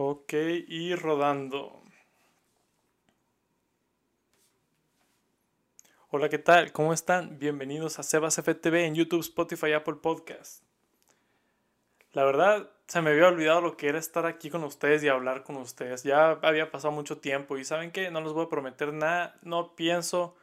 Ok, 0.00 0.32
y 0.68 0.94
rodando. 0.94 1.82
Hola, 6.10 6.28
¿qué 6.28 6.38
tal? 6.38 6.70
¿Cómo 6.70 6.92
están? 6.92 7.40
Bienvenidos 7.40 7.98
a 7.98 8.04
Sebas 8.04 8.36
FTV 8.36 8.84
en 8.84 8.94
YouTube, 8.94 9.18
Spotify, 9.22 9.72
Apple 9.72 9.96
Podcast. 9.96 10.62
La 12.12 12.22
verdad, 12.22 12.70
se 12.86 13.02
me 13.02 13.10
había 13.10 13.26
olvidado 13.26 13.60
lo 13.60 13.76
que 13.76 13.88
era 13.88 13.98
estar 13.98 14.24
aquí 14.24 14.50
con 14.50 14.62
ustedes 14.62 15.02
y 15.02 15.08
hablar 15.08 15.42
con 15.42 15.56
ustedes. 15.56 16.04
Ya 16.04 16.30
había 16.42 16.70
pasado 16.70 16.92
mucho 16.92 17.18
tiempo 17.18 17.58
y 17.58 17.64
saben 17.64 17.90
que 17.90 18.08
no 18.12 18.20
les 18.20 18.32
voy 18.32 18.46
a 18.46 18.48
prometer 18.48 18.92
nada. 18.92 19.36
No 19.42 19.74
pienso 19.74 20.36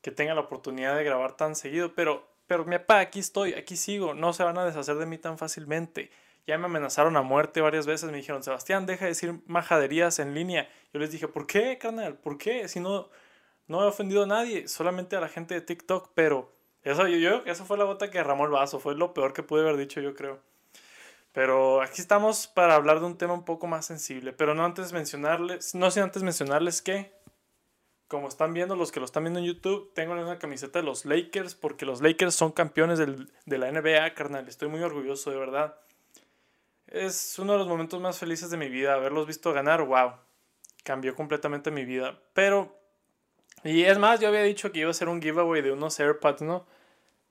que 0.00 0.12
tenga 0.12 0.32
la 0.32 0.40
oportunidad 0.40 0.96
de 0.96 1.04
grabar 1.04 1.36
tan 1.36 1.56
seguido, 1.56 1.94
pero, 1.94 2.26
pero 2.46 2.64
mi 2.64 2.78
papá, 2.78 3.00
aquí 3.00 3.18
estoy, 3.18 3.52
aquí 3.52 3.76
sigo. 3.76 4.14
No 4.14 4.32
se 4.32 4.44
van 4.44 4.56
a 4.56 4.64
deshacer 4.64 4.96
de 4.96 5.04
mí 5.04 5.18
tan 5.18 5.36
fácilmente. 5.36 6.10
Ya 6.48 6.56
me 6.56 6.64
amenazaron 6.64 7.14
a 7.18 7.20
muerte 7.20 7.60
varias 7.60 7.86
veces. 7.86 8.10
Me 8.10 8.16
dijeron, 8.16 8.42
Sebastián, 8.42 8.86
deja 8.86 9.04
de 9.04 9.10
decir 9.10 9.38
majaderías 9.44 10.18
en 10.18 10.32
línea. 10.32 10.66
Yo 10.94 10.98
les 10.98 11.12
dije, 11.12 11.28
¿por 11.28 11.46
qué, 11.46 11.76
carnal? 11.76 12.14
¿Por 12.14 12.38
qué? 12.38 12.66
Si 12.68 12.80
no, 12.80 13.10
no 13.66 13.84
he 13.84 13.86
ofendido 13.86 14.22
a 14.22 14.26
nadie, 14.26 14.66
solamente 14.66 15.14
a 15.14 15.20
la 15.20 15.28
gente 15.28 15.52
de 15.52 15.60
TikTok. 15.60 16.12
Pero 16.14 16.50
eso, 16.82 17.06
yo, 17.06 17.18
yo, 17.18 17.42
eso 17.44 17.66
fue 17.66 17.76
la 17.76 17.84
gota 17.84 18.10
que 18.10 18.16
derramó 18.16 18.46
el 18.46 18.50
vaso. 18.50 18.80
Fue 18.80 18.94
lo 18.94 19.12
peor 19.12 19.34
que 19.34 19.42
pude 19.42 19.60
haber 19.60 19.76
dicho, 19.76 20.00
yo 20.00 20.14
creo. 20.14 20.40
Pero 21.32 21.82
aquí 21.82 22.00
estamos 22.00 22.46
para 22.46 22.76
hablar 22.76 23.00
de 23.00 23.04
un 23.04 23.18
tema 23.18 23.34
un 23.34 23.44
poco 23.44 23.66
más 23.66 23.84
sensible. 23.84 24.32
Pero 24.32 24.54
no 24.54 24.64
antes 24.64 24.94
mencionarles, 24.94 25.74
no 25.74 25.90
sin 25.90 26.04
antes 26.04 26.22
mencionarles 26.22 26.80
que, 26.80 27.12
como 28.06 28.26
están 28.26 28.54
viendo, 28.54 28.74
los 28.74 28.90
que 28.90 29.00
lo 29.00 29.04
están 29.04 29.24
viendo 29.24 29.38
en 29.38 29.44
YouTube, 29.44 29.92
tengo 29.92 30.14
una 30.14 30.38
camiseta 30.38 30.78
de 30.78 30.86
los 30.86 31.04
Lakers, 31.04 31.54
porque 31.54 31.84
los 31.84 32.00
Lakers 32.00 32.34
son 32.34 32.52
campeones 32.52 32.98
del, 32.98 33.30
de 33.44 33.58
la 33.58 33.70
NBA, 33.70 34.14
carnal. 34.14 34.48
Estoy 34.48 34.68
muy 34.68 34.80
orgulloso, 34.80 35.30
de 35.30 35.36
verdad. 35.36 35.78
Es 36.88 37.38
uno 37.38 37.52
de 37.52 37.58
los 37.58 37.68
momentos 37.68 38.00
más 38.00 38.18
felices 38.18 38.50
de 38.50 38.56
mi 38.56 38.68
vida. 38.68 38.94
Haberlos 38.94 39.26
visto 39.26 39.52
ganar, 39.52 39.82
wow. 39.82 40.12
Cambió 40.84 41.14
completamente 41.14 41.70
mi 41.70 41.84
vida. 41.84 42.18
Pero, 42.32 42.78
y 43.62 43.82
es 43.84 43.98
más, 43.98 44.20
yo 44.20 44.28
había 44.28 44.42
dicho 44.42 44.72
que 44.72 44.80
iba 44.80 44.90
a 44.90 44.94
ser 44.94 45.08
un 45.08 45.20
giveaway 45.20 45.60
de 45.60 45.72
unos 45.72 46.00
AirPods, 46.00 46.42
¿no? 46.42 46.66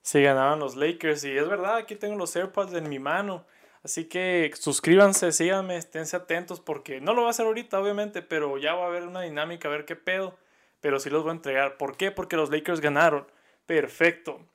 Si 0.04 0.22
ganaban 0.22 0.60
los 0.60 0.76
Lakers. 0.76 1.24
Y 1.24 1.36
es 1.36 1.48
verdad, 1.48 1.78
aquí 1.78 1.96
tengo 1.96 2.16
los 2.16 2.36
AirPods 2.36 2.74
en 2.74 2.88
mi 2.88 3.00
mano. 3.00 3.46
Así 3.84 4.06
que 4.06 4.52
suscríbanse, 4.56 5.32
síganme, 5.32 5.78
esténse 5.78 6.18
atentos 6.18 6.60
porque 6.60 7.02
no 7.02 7.14
lo 7.14 7.22
va 7.22 7.30
a 7.30 7.32
hacer 7.32 7.46
ahorita, 7.46 7.80
obviamente, 7.80 8.22
pero 8.22 8.58
ya 8.58 8.76
va 8.76 8.86
a 8.86 8.88
haber 8.88 9.04
una 9.04 9.22
dinámica, 9.22 9.70
a 9.70 9.72
ver 9.72 9.86
qué 9.86 9.96
pedo. 9.96 10.38
Pero 10.82 11.00
sí 11.00 11.10
los 11.10 11.24
voy 11.24 11.32
a 11.32 11.36
entregar. 11.36 11.78
¿Por 11.78 11.98
qué? 11.98 12.12
Porque 12.12 12.36
los 12.36 12.52
Lakers 12.52 12.82
ganaron. 12.82 13.26
Perfecto. 13.66 14.46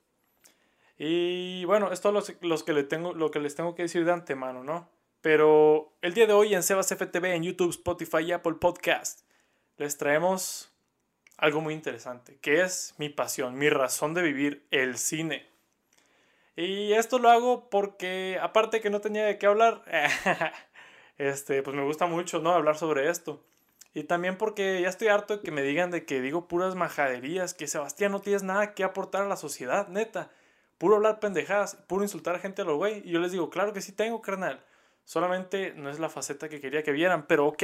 Y 1.05 1.65
bueno, 1.65 1.91
esto 1.91 2.17
es 2.17 2.37
los, 2.43 2.63
que 2.63 2.73
le 2.73 2.85
tengo, 2.85 3.13
lo 3.13 3.33
que 3.33 3.41
les 3.41 3.57
tengo 3.57 3.75
que 3.75 3.83
decir 3.83 4.05
de 4.05 4.13
antemano, 4.13 4.63
¿no? 4.63 4.89
Pero 5.21 5.93
el 6.01 6.15
día 6.15 6.29
de 6.29 6.33
hoy 6.33 6.55
en 6.55 6.63
Sebas 6.63 6.95
FTV, 6.95 7.35
en 7.35 7.43
YouTube, 7.43 7.71
Spotify 7.71 8.19
y 8.19 8.31
Apple 8.31 8.55
Podcast, 8.61 9.23
les 9.79 9.99
traemos 9.99 10.73
algo 11.39 11.61
muy 11.61 11.75
interesante, 11.75 12.39
que 12.41 12.61
es 12.61 12.95
mi 12.99 13.09
pasión, 13.09 13.59
mi 13.59 13.69
razón 13.69 14.15
de 14.15 14.23
vivir, 14.23 14.65
el 14.71 14.97
cine. 14.97 15.45
Y 16.55 16.93
esto 16.93 17.19
lo 17.19 17.31
hago 17.31 17.69
porque, 17.69 18.39
aparte 18.41 18.81
que 18.81 18.91
no 18.91 19.01
tenía 19.01 19.25
de 19.25 19.39
qué 19.39 19.47
hablar, 19.47 19.83
este, 21.19 21.65
pues 21.65 21.75
me 21.75 21.83
gusta 21.83 22.07
mucho, 22.07 22.39
¿no? 22.39 22.53
Hablar 22.53 22.79
sobre 22.79 23.11
esto. 23.11 23.43
Y 23.93 24.05
también 24.05 24.39
porque 24.39 24.81
ya 24.81 24.89
estoy 24.89 25.09
harto 25.09 25.39
de 25.39 25.43
que 25.43 25.51
me 25.51 25.63
digan 25.63 25.91
de 25.91 26.05
que 26.05 26.21
digo 26.21 26.47
puras 26.47 26.77
majaderías, 26.77 27.55
que 27.55 27.67
Sebastián 27.67 28.13
no 28.13 28.21
tienes 28.21 28.45
nada 28.45 28.75
que 28.75 28.85
aportar 28.85 29.23
a 29.23 29.29
la 29.29 29.37
sociedad, 29.37 29.89
neta. 29.89 30.31
Puro 30.83 30.97
hablar 30.97 31.21
pendejadas, 31.21 31.77
puro 31.87 32.03
insultar 32.03 32.35
a 32.35 32.41
gente 32.41 32.63
a 32.63 32.65
lo 32.65 32.75
güey. 32.75 33.09
Y 33.09 33.13
yo 33.13 33.21
les 33.21 33.31
digo, 33.31 33.51
claro 33.51 33.73
que 33.73 33.81
sí 33.81 33.93
tengo, 33.93 34.21
carnal. 34.21 34.65
Solamente 35.05 35.75
no 35.77 35.89
es 35.89 36.01
la 36.01 36.09
faceta 36.09 36.49
que 36.49 36.61
quería 36.61 36.83
que 36.83 36.91
vieran, 36.91 37.29
pero 37.29 37.47
ok, 37.47 37.63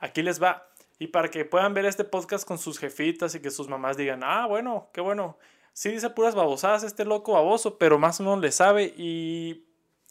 aquí 0.00 0.20
les 0.20 0.42
va. 0.42 0.66
Y 0.98 1.06
para 1.06 1.28
que 1.28 1.44
puedan 1.44 1.74
ver 1.74 1.86
este 1.86 2.02
podcast 2.02 2.44
con 2.44 2.58
sus 2.58 2.80
jefitas 2.80 3.36
y 3.36 3.40
que 3.40 3.52
sus 3.52 3.68
mamás 3.68 3.96
digan, 3.96 4.24
ah, 4.24 4.46
bueno, 4.48 4.90
qué 4.92 5.00
bueno. 5.00 5.38
Sí 5.74 5.90
dice 5.92 6.10
puras 6.10 6.34
babosadas 6.34 6.82
este 6.82 7.04
loco 7.04 7.34
baboso, 7.34 7.78
pero 7.78 8.00
más 8.00 8.18
o 8.18 8.24
menos 8.24 8.40
le 8.40 8.50
sabe 8.50 8.92
y, 8.96 9.64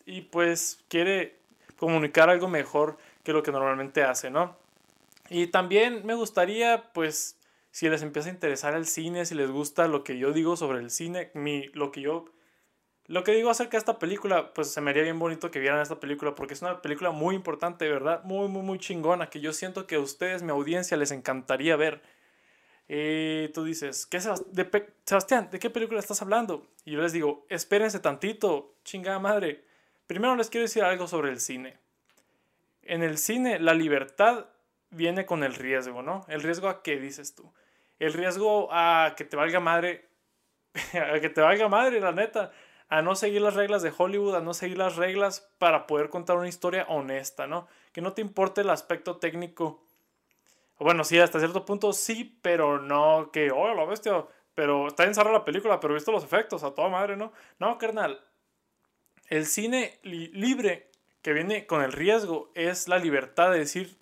y 0.05 0.21
pues 0.21 0.79
quiere 0.87 1.41
comunicar 1.75 2.29
algo 2.29 2.47
mejor 2.47 2.95
que 3.23 3.33
lo 3.33 3.43
que 3.43 3.51
normalmente 3.51 4.01
hace, 4.01 4.29
¿no? 4.29 4.55
Y 5.29 5.47
también 5.47 6.05
me 6.05 6.13
gustaría, 6.13 6.89
pues, 6.93 7.37
si 7.71 7.89
les 7.89 8.01
empieza 8.01 8.29
a 8.29 8.31
interesar 8.31 8.75
el 8.75 8.85
cine, 8.85 9.25
si 9.25 9.35
les 9.35 9.51
gusta 9.51 9.89
lo 9.89 10.05
que 10.05 10.17
yo 10.17 10.31
digo 10.31 10.55
sobre 10.55 10.79
el 10.79 10.89
cine, 10.89 11.31
mi, 11.33 11.67
lo 11.73 11.91
que 11.91 11.99
yo 11.99 12.33
lo 13.07 13.23
que 13.23 13.33
digo 13.33 13.51
acerca 13.51 13.71
de 13.71 13.79
esta 13.79 13.99
película, 13.99 14.51
pues 14.53 14.71
se 14.71 14.81
me 14.81 14.89
haría 14.89 15.03
bien 15.03 15.19
bonito 15.19 15.51
que 15.51 15.59
vieran 15.59 15.79
esta 15.79 15.99
película 15.99 16.33
porque 16.33 16.55
es 16.55 16.61
una 16.63 16.81
película 16.81 17.11
muy 17.11 17.35
importante, 17.35 17.87
¿verdad? 17.87 18.23
Muy, 18.23 18.47
muy, 18.47 18.63
muy 18.63 18.79
chingona 18.79 19.29
que 19.29 19.39
yo 19.39 19.53
siento 19.53 19.85
que 19.85 19.95
a 19.95 19.99
ustedes, 19.99 20.41
mi 20.41 20.49
audiencia, 20.49 20.97
les 20.97 21.11
encantaría 21.11 21.75
ver. 21.75 22.01
Y 22.87 23.49
tú 23.49 23.63
dices, 23.63 24.07
¿qué 24.07 24.19
de 24.51 24.93
Sebastián, 25.05 25.49
¿de 25.51 25.59
qué 25.59 25.69
película 25.69 25.99
estás 25.99 26.21
hablando? 26.21 26.67
Y 26.83 26.93
yo 26.93 27.01
les 27.01 27.13
digo, 27.13 27.45
espérense 27.49 27.99
tantito, 27.99 28.73
chingada 28.83 29.19
madre. 29.19 29.63
Primero 30.07 30.35
les 30.35 30.49
quiero 30.49 30.63
decir 30.63 30.83
algo 30.83 31.07
sobre 31.07 31.29
el 31.29 31.39
cine. 31.39 31.77
En 32.81 33.03
el 33.03 33.19
cine, 33.19 33.59
la 33.59 33.75
libertad 33.75 34.45
viene 34.89 35.25
con 35.27 35.43
el 35.43 35.53
riesgo, 35.53 36.01
¿no? 36.01 36.25
¿El 36.27 36.41
riesgo 36.41 36.69
a 36.69 36.81
qué 36.81 36.99
dices 36.99 37.35
tú? 37.35 37.51
El 37.99 38.13
riesgo 38.13 38.69
a 38.71 39.13
que 39.15 39.25
te 39.25 39.35
valga 39.35 39.59
madre, 39.59 40.07
a 40.93 41.19
que 41.19 41.29
te 41.29 41.41
valga 41.41 41.67
madre, 41.67 41.99
la 41.99 42.11
neta 42.11 42.51
a 42.89 43.01
no 43.01 43.15
seguir 43.15 43.41
las 43.41 43.55
reglas 43.55 43.81
de 43.81 43.93
Hollywood, 43.95 44.35
a 44.35 44.41
no 44.41 44.53
seguir 44.53 44.77
las 44.77 44.95
reglas 44.95 45.49
para 45.57 45.87
poder 45.87 46.09
contar 46.09 46.37
una 46.37 46.47
historia 46.47 46.85
honesta, 46.87 47.47
¿no? 47.47 47.67
Que 47.91 48.01
no 48.01 48.13
te 48.13 48.21
importe 48.21 48.61
el 48.61 48.69
aspecto 48.69 49.17
técnico. 49.17 49.83
Bueno, 50.77 51.03
sí, 51.03 51.17
hasta 51.19 51.39
cierto 51.39 51.65
punto 51.65 51.93
sí, 51.93 52.37
pero 52.41 52.79
no 52.79 53.31
que, 53.31 53.51
oh, 53.51 53.73
la 53.73 53.85
bestia, 53.85 54.25
pero 54.53 54.87
está 54.87 55.05
encerrada 55.05 55.39
la 55.39 55.45
película, 55.45 55.79
pero 55.79 55.93
visto 55.93 56.11
los 56.11 56.23
efectos, 56.23 56.63
a 56.63 56.73
toda 56.73 56.89
madre, 56.89 57.17
¿no? 57.17 57.31
No, 57.59 57.77
carnal. 57.77 58.21
El 59.27 59.45
cine 59.45 59.99
libre 60.03 60.91
que 61.23 61.33
viene 61.33 61.65
con 61.65 61.81
el 61.81 61.91
riesgo 61.91 62.51
es 62.53 62.87
la 62.87 62.99
libertad 62.99 63.51
de 63.51 63.59
decir 63.59 63.97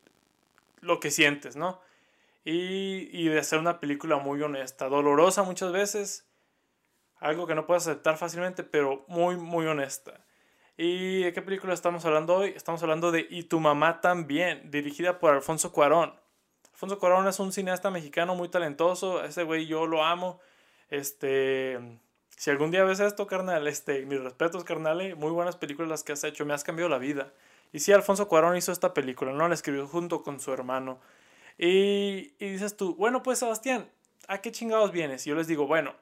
lo 0.82 1.00
que 1.00 1.12
sientes, 1.12 1.56
¿no? 1.56 1.80
Y, 2.44 3.08
y 3.14 3.30
de 3.30 3.40
hacer 3.40 3.60
una 3.60 3.80
película 3.80 4.18
muy 4.18 4.42
honesta, 4.42 4.90
dolorosa 4.90 5.44
muchas 5.44 5.72
veces, 5.72 6.28
algo 7.24 7.48
que 7.48 7.56
no 7.56 7.66
puedes 7.66 7.88
aceptar 7.88 8.18
fácilmente, 8.18 8.64
pero 8.64 9.06
muy, 9.08 9.38
muy 9.38 9.66
honesta. 9.66 10.20
¿Y 10.76 11.24
de 11.24 11.34
qué 11.34 11.42
película 11.42 11.74
estamos 11.74 12.04
hablando 12.04 12.36
hoy? 12.36 12.54
Estamos 12.56 12.84
hablando 12.84 13.12
de 13.12 13.26
Y 13.30 13.44
tu 13.44 13.62
mamá 13.62 14.02
también, 14.02 14.70
dirigida 14.70 15.20
por 15.20 15.34
Alfonso 15.34 15.72
Cuarón. 15.72 16.14
Alfonso 16.74 17.00
Cuarón 17.00 17.26
es 17.28 17.40
un 17.40 17.54
cineasta 17.54 17.90
mexicano 17.92 18.36
muy 18.36 18.50
talentoso, 18.50 19.24
ese 19.24 19.44
güey 19.44 19.68
yo 19.68 19.88
lo 19.88 20.04
amo. 20.04 20.42
Este, 20.90 21.80
si 22.30 22.50
algún 22.50 22.72
día 22.72 22.84
ves 22.84 23.00
esto, 23.00 23.26
carnal, 23.26 23.68
este, 23.68 24.06
mis 24.06 24.20
respetos, 24.20 24.66
carnal, 24.66 25.00
eh, 25.00 25.16
muy 25.16 25.32
buenas 25.32 25.56
películas 25.56 25.90
las 25.90 26.04
que 26.04 26.12
has 26.12 26.24
hecho, 26.26 26.46
me 26.46 26.54
has 26.54 26.66
cambiado 26.66 26.90
la 26.90 26.98
vida. 26.98 27.32
Y 27.72 27.80
sí, 27.80 27.94
Alfonso 27.94 28.28
Cuarón 28.28 28.58
hizo 28.58 28.74
esta 28.74 28.94
película, 28.94 29.32
¿no? 29.32 29.48
La 29.48 29.54
escribió 29.54 29.88
junto 29.88 30.24
con 30.24 30.42
su 30.42 30.52
hermano. 30.52 31.00
Y, 31.58 32.34
y 32.38 32.50
dices 32.50 32.76
tú, 32.76 32.96
bueno, 32.96 33.24
pues 33.24 33.40
Sebastián, 33.40 33.90
¿a 34.28 34.40
qué 34.40 34.52
chingados 34.52 34.92
vienes? 34.92 35.26
Y 35.26 35.30
yo 35.30 35.36
les 35.38 35.48
digo, 35.48 35.68
bueno, 35.68 35.96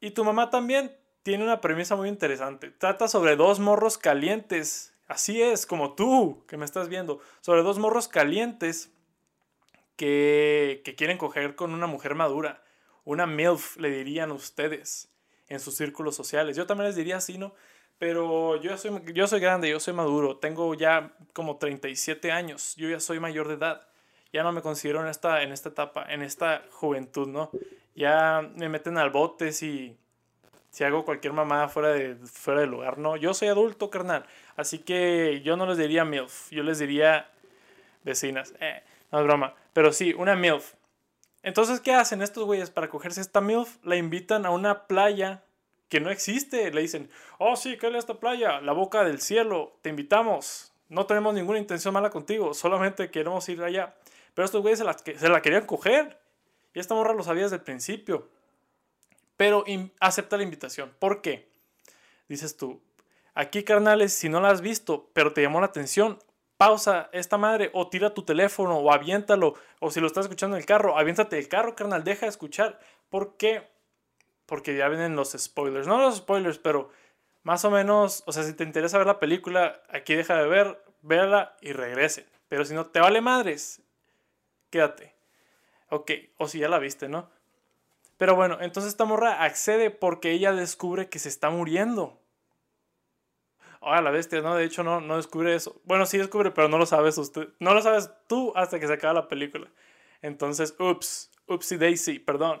y 0.00 0.10
tu 0.12 0.24
mamá 0.24 0.50
también 0.50 0.96
tiene 1.22 1.44
una 1.44 1.60
premisa 1.60 1.96
muy 1.96 2.08
interesante. 2.08 2.70
Trata 2.70 3.08
sobre 3.08 3.36
dos 3.36 3.60
morros 3.60 3.98
calientes. 3.98 4.94
Así 5.06 5.42
es, 5.42 5.66
como 5.66 5.94
tú 5.94 6.44
que 6.46 6.56
me 6.56 6.64
estás 6.64 6.88
viendo. 6.88 7.20
Sobre 7.40 7.62
dos 7.62 7.78
morros 7.78 8.08
calientes 8.08 8.92
que, 9.96 10.82
que 10.84 10.94
quieren 10.94 11.18
coger 11.18 11.54
con 11.54 11.74
una 11.74 11.86
mujer 11.86 12.14
madura. 12.14 12.62
Una 13.04 13.26
MILF, 13.26 13.76
le 13.78 13.90
dirían 13.90 14.30
ustedes 14.30 15.10
en 15.48 15.60
sus 15.60 15.74
círculos 15.76 16.14
sociales. 16.14 16.56
Yo 16.56 16.66
también 16.66 16.88
les 16.88 16.96
diría 16.96 17.16
así, 17.16 17.38
¿no? 17.38 17.54
Pero 17.98 18.56
yo 18.60 18.76
soy, 18.78 19.02
yo 19.12 19.26
soy 19.26 19.40
grande, 19.40 19.68
yo 19.68 19.80
soy 19.80 19.92
maduro. 19.92 20.36
Tengo 20.36 20.74
ya 20.74 21.16
como 21.32 21.56
37 21.56 22.30
años. 22.30 22.76
Yo 22.76 22.88
ya 22.88 23.00
soy 23.00 23.18
mayor 23.18 23.48
de 23.48 23.54
edad. 23.54 23.88
Ya 24.32 24.42
no 24.42 24.52
me 24.52 24.62
considero 24.62 25.00
en 25.00 25.08
esta, 25.08 25.42
en 25.42 25.52
esta 25.52 25.70
etapa, 25.70 26.06
en 26.08 26.22
esta 26.22 26.62
juventud, 26.70 27.28
¿no? 27.28 27.50
Ya 27.98 28.48
me 28.54 28.68
meten 28.68 28.96
al 28.96 29.10
bote 29.10 29.52
si, 29.52 29.96
si 30.70 30.84
hago 30.84 31.04
cualquier 31.04 31.32
mamada 31.32 31.68
fuera 31.68 31.88
de, 31.88 32.14
fuera 32.14 32.60
del 32.60 32.70
lugar. 32.70 32.98
No, 32.98 33.16
yo 33.16 33.34
soy 33.34 33.48
adulto, 33.48 33.90
carnal. 33.90 34.24
Así 34.56 34.78
que 34.78 35.42
yo 35.44 35.56
no 35.56 35.66
les 35.66 35.78
diría 35.78 36.04
MILF, 36.04 36.50
yo 36.50 36.62
les 36.62 36.78
diría 36.78 37.28
vecinas. 38.04 38.54
Eh, 38.60 38.82
no 39.10 39.18
es 39.20 39.24
broma. 39.24 39.54
Pero 39.72 39.92
sí, 39.92 40.14
una 40.14 40.36
MILF. 40.36 40.74
Entonces, 41.42 41.80
¿qué 41.80 41.92
hacen 41.92 42.22
estos 42.22 42.44
güeyes 42.44 42.70
para 42.70 42.88
cogerse 42.88 43.20
esta 43.20 43.40
MILF? 43.40 43.84
La 43.84 43.96
invitan 43.96 44.46
a 44.46 44.50
una 44.50 44.86
playa 44.86 45.42
que 45.88 46.00
no 46.00 46.10
existe. 46.10 46.70
Le 46.70 46.80
dicen, 46.80 47.10
oh 47.38 47.56
sí, 47.56 47.76
¿qué 47.78 47.88
es 47.88 47.94
esta 47.94 48.14
playa? 48.14 48.60
La 48.60 48.72
boca 48.72 49.02
del 49.04 49.20
cielo, 49.20 49.76
te 49.82 49.90
invitamos. 49.90 50.72
No 50.88 51.06
tenemos 51.06 51.34
ninguna 51.34 51.58
intención 51.58 51.92
mala 51.92 52.10
contigo, 52.10 52.54
solamente 52.54 53.10
queremos 53.10 53.48
ir 53.48 53.62
allá. 53.62 53.94
Pero 54.34 54.46
estos 54.46 54.62
güeyes 54.62 54.78
se 54.78 54.84
la, 54.84 54.96
se 54.96 55.28
la 55.28 55.42
querían 55.42 55.66
coger. 55.66 56.16
Y 56.74 56.80
esta 56.80 56.94
morra 56.94 57.14
lo 57.14 57.22
sabía 57.22 57.44
desde 57.44 57.56
el 57.56 57.62
principio. 57.62 58.28
Pero 59.36 59.64
acepta 60.00 60.36
la 60.36 60.42
invitación. 60.42 60.94
¿Por 60.98 61.22
qué? 61.22 61.48
Dices 62.28 62.56
tú, 62.56 62.82
aquí 63.34 63.62
carnales, 63.62 64.12
si 64.12 64.28
no 64.28 64.40
la 64.40 64.50
has 64.50 64.60
visto, 64.60 65.10
pero 65.12 65.32
te 65.32 65.42
llamó 65.42 65.60
la 65.60 65.66
atención, 65.66 66.18
pausa 66.56 67.08
esta 67.12 67.38
madre 67.38 67.70
o 67.72 67.88
tira 67.88 68.12
tu 68.12 68.24
teléfono 68.24 68.76
o 68.78 68.92
aviéntalo. 68.92 69.54
O 69.80 69.90
si 69.90 70.00
lo 70.00 70.06
estás 70.06 70.26
escuchando 70.26 70.56
en 70.56 70.60
el 70.60 70.66
carro, 70.66 70.98
aviéntate 70.98 71.38
el 71.38 71.48
carro, 71.48 71.74
carnal, 71.74 72.04
deja 72.04 72.26
de 72.26 72.30
escuchar. 72.30 72.80
¿Por 73.08 73.36
qué? 73.36 73.68
Porque 74.44 74.76
ya 74.76 74.88
vienen 74.88 75.16
los 75.16 75.32
spoilers. 75.32 75.86
No 75.86 75.98
los 75.98 76.16
spoilers, 76.16 76.58
pero 76.58 76.90
más 77.44 77.64
o 77.64 77.70
menos, 77.70 78.24
o 78.26 78.32
sea, 78.32 78.42
si 78.42 78.52
te 78.52 78.64
interesa 78.64 78.98
ver 78.98 79.06
la 79.06 79.20
película, 79.20 79.82
aquí 79.88 80.14
deja 80.14 80.36
de 80.36 80.48
ver, 80.48 80.84
véala 81.02 81.56
y 81.60 81.72
regrese. 81.72 82.26
Pero 82.48 82.64
si 82.64 82.74
no 82.74 82.86
te 82.86 83.00
vale 83.00 83.20
madres, 83.20 83.80
quédate. 84.70 85.17
Ok, 85.90 86.12
o 86.36 86.48
si 86.48 86.58
ya 86.58 86.68
la 86.68 86.78
viste, 86.78 87.08
¿no? 87.08 87.30
Pero 88.18 88.34
bueno, 88.34 88.58
entonces 88.60 88.90
esta 88.92 89.04
morra 89.04 89.44
accede 89.44 89.90
porque 89.90 90.32
ella 90.32 90.52
descubre 90.52 91.08
que 91.08 91.18
se 91.18 91.28
está 91.28 91.50
muriendo. 91.50 92.20
Ah, 93.80 94.02
la 94.02 94.10
bestia, 94.10 94.40
no, 94.40 94.56
de 94.56 94.64
hecho 94.64 94.82
no, 94.82 95.00
no 95.00 95.16
descubre 95.16 95.54
eso. 95.54 95.80
Bueno, 95.84 96.04
sí 96.04 96.18
descubre, 96.18 96.50
pero 96.50 96.68
no 96.68 96.78
lo 96.78 96.86
sabes 96.86 97.16
usted. 97.16 97.48
No 97.60 97.74
lo 97.74 97.80
sabes 97.80 98.10
tú 98.26 98.52
hasta 98.56 98.80
que 98.80 98.88
se 98.88 98.92
acaba 98.92 99.14
la 99.14 99.28
película. 99.28 99.68
Entonces, 100.20 100.74
ups, 100.80 101.30
upsy 101.46 101.76
daisy, 101.76 102.18
perdón. 102.18 102.60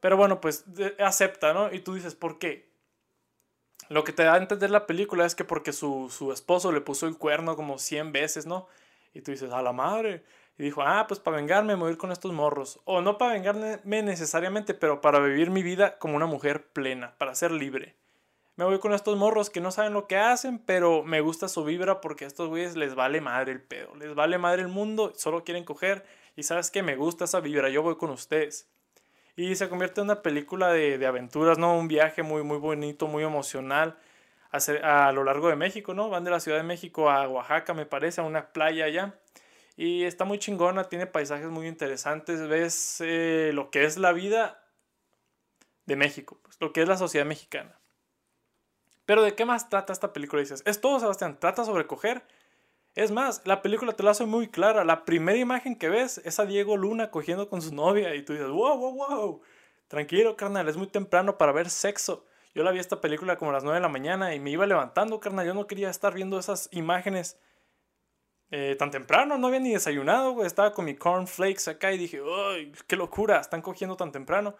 Pero 0.00 0.16
bueno, 0.16 0.40
pues 0.40 0.64
acepta, 0.98 1.52
¿no? 1.54 1.72
Y 1.72 1.78
tú 1.78 1.94
dices, 1.94 2.16
¿por 2.16 2.40
qué? 2.40 2.72
Lo 3.88 4.02
que 4.02 4.12
te 4.12 4.24
da 4.24 4.34
a 4.34 4.38
entender 4.38 4.70
la 4.70 4.86
película 4.86 5.24
es 5.24 5.36
que 5.36 5.44
porque 5.44 5.72
su, 5.72 6.10
su 6.10 6.32
esposo 6.32 6.72
le 6.72 6.80
puso 6.80 7.06
el 7.06 7.16
cuerno 7.18 7.54
como 7.54 7.78
100 7.78 8.10
veces, 8.10 8.46
¿no? 8.46 8.66
Y 9.14 9.20
tú 9.20 9.30
dices, 9.30 9.52
a 9.52 9.62
la 9.62 9.72
madre. 9.72 10.24
Dijo, 10.62 10.82
ah, 10.82 11.06
pues 11.08 11.18
para 11.18 11.38
vengarme 11.38 11.74
me 11.74 11.82
voy 11.82 11.94
a 11.94 11.98
con 11.98 12.12
estos 12.12 12.32
morros. 12.32 12.78
O 12.84 13.00
no 13.00 13.18
para 13.18 13.32
vengarme 13.32 13.80
necesariamente, 13.84 14.74
pero 14.74 15.00
para 15.00 15.18
vivir 15.18 15.50
mi 15.50 15.64
vida 15.64 15.98
como 15.98 16.14
una 16.14 16.26
mujer 16.26 16.68
plena, 16.68 17.14
para 17.18 17.34
ser 17.34 17.50
libre. 17.50 17.96
Me 18.54 18.64
voy 18.64 18.78
con 18.78 18.92
estos 18.92 19.18
morros 19.18 19.50
que 19.50 19.60
no 19.60 19.72
saben 19.72 19.92
lo 19.92 20.06
que 20.06 20.18
hacen, 20.18 20.60
pero 20.60 21.02
me 21.02 21.20
gusta 21.20 21.48
su 21.48 21.64
vibra 21.64 22.00
porque 22.00 22.26
a 22.26 22.28
estos 22.28 22.48
güeyes 22.48 22.76
les 22.76 22.94
vale 22.94 23.20
madre 23.20 23.50
el 23.50 23.60
pedo. 23.60 23.96
Les 23.96 24.14
vale 24.14 24.38
madre 24.38 24.62
el 24.62 24.68
mundo, 24.68 25.12
solo 25.16 25.42
quieren 25.42 25.64
coger. 25.64 26.06
Y 26.36 26.44
sabes 26.44 26.70
que 26.70 26.84
me 26.84 26.94
gusta 26.94 27.24
esa 27.24 27.40
vibra, 27.40 27.68
yo 27.68 27.82
voy 27.82 27.96
con 27.96 28.10
ustedes. 28.10 28.70
Y 29.34 29.56
se 29.56 29.68
convierte 29.68 30.00
en 30.00 30.04
una 30.04 30.22
película 30.22 30.72
de, 30.72 30.96
de 30.96 31.06
aventuras, 31.06 31.58
¿no? 31.58 31.76
Un 31.76 31.88
viaje 31.88 32.22
muy, 32.22 32.44
muy 32.44 32.58
bonito, 32.58 33.08
muy 33.08 33.24
emocional 33.24 33.98
a, 34.52 35.08
a 35.08 35.12
lo 35.12 35.24
largo 35.24 35.48
de 35.48 35.56
México, 35.56 35.92
¿no? 35.92 36.08
Van 36.08 36.22
de 36.22 36.30
la 36.30 36.38
Ciudad 36.38 36.58
de 36.58 36.62
México 36.62 37.10
a 37.10 37.26
Oaxaca, 37.26 37.74
me 37.74 37.84
parece, 37.84 38.20
a 38.20 38.24
una 38.24 38.52
playa 38.52 38.84
allá. 38.84 39.16
Y 39.76 40.04
está 40.04 40.24
muy 40.24 40.38
chingona, 40.38 40.84
tiene 40.84 41.06
paisajes 41.06 41.48
muy 41.48 41.66
interesantes, 41.66 42.46
ves 42.48 43.00
eh, 43.00 43.52
lo 43.54 43.70
que 43.70 43.84
es 43.84 43.96
la 43.96 44.12
vida 44.12 44.62
de 45.86 45.96
México, 45.96 46.38
pues, 46.42 46.56
lo 46.60 46.72
que 46.72 46.82
es 46.82 46.88
la 46.88 46.96
sociedad 46.96 47.26
mexicana. 47.26 47.80
Pero 49.04 49.22
¿de 49.22 49.34
qué 49.34 49.44
más 49.44 49.68
trata 49.68 49.92
esta 49.92 50.12
película? 50.12 50.40
Dices, 50.40 50.62
es 50.66 50.80
todo, 50.80 51.00
Sebastián, 51.00 51.38
trata 51.40 51.64
sobre 51.64 51.86
coger. 51.86 52.22
Es 52.94 53.10
más, 53.10 53.42
la 53.46 53.62
película 53.62 53.94
te 53.94 54.02
la 54.02 54.10
hace 54.12 54.26
muy 54.26 54.48
clara. 54.48 54.84
La 54.84 55.04
primera 55.04 55.38
imagen 55.38 55.76
que 55.76 55.88
ves 55.88 56.18
es 56.24 56.38
a 56.38 56.46
Diego 56.46 56.76
Luna 56.76 57.10
cogiendo 57.10 57.48
con 57.48 57.62
su 57.62 57.74
novia 57.74 58.14
y 58.14 58.22
tú 58.22 58.34
dices, 58.34 58.48
wow, 58.48 58.76
wow, 58.78 58.94
wow. 58.94 59.42
Tranquilo, 59.88 60.36
carnal, 60.36 60.68
es 60.68 60.76
muy 60.76 60.86
temprano 60.86 61.36
para 61.38 61.52
ver 61.52 61.68
sexo. 61.70 62.26
Yo 62.54 62.62
la 62.62 62.70
vi 62.70 62.78
esta 62.78 63.00
película 63.00 63.36
como 63.36 63.50
a 63.50 63.54
las 63.54 63.64
9 63.64 63.76
de 63.76 63.82
la 63.82 63.88
mañana 63.88 64.34
y 64.34 64.40
me 64.40 64.50
iba 64.50 64.66
levantando, 64.66 65.20
carnal. 65.20 65.46
Yo 65.46 65.54
no 65.54 65.66
quería 65.66 65.90
estar 65.90 66.14
viendo 66.14 66.38
esas 66.38 66.68
imágenes 66.72 67.38
eh, 68.52 68.76
tan 68.78 68.90
temprano. 68.90 69.38
No 69.38 69.48
había 69.48 69.60
ni 69.60 69.72
desayunado, 69.72 70.32
güey. 70.32 70.46
Estaba 70.46 70.74
con 70.74 70.84
mi 70.84 70.94
cornflakes 70.94 71.68
acá 71.68 71.90
y 71.92 71.98
dije, 71.98 72.20
¡ay, 72.50 72.70
qué 72.86 72.96
locura! 72.96 73.40
Están 73.40 73.62
cogiendo 73.62 73.96
tan 73.96 74.12
temprano. 74.12 74.54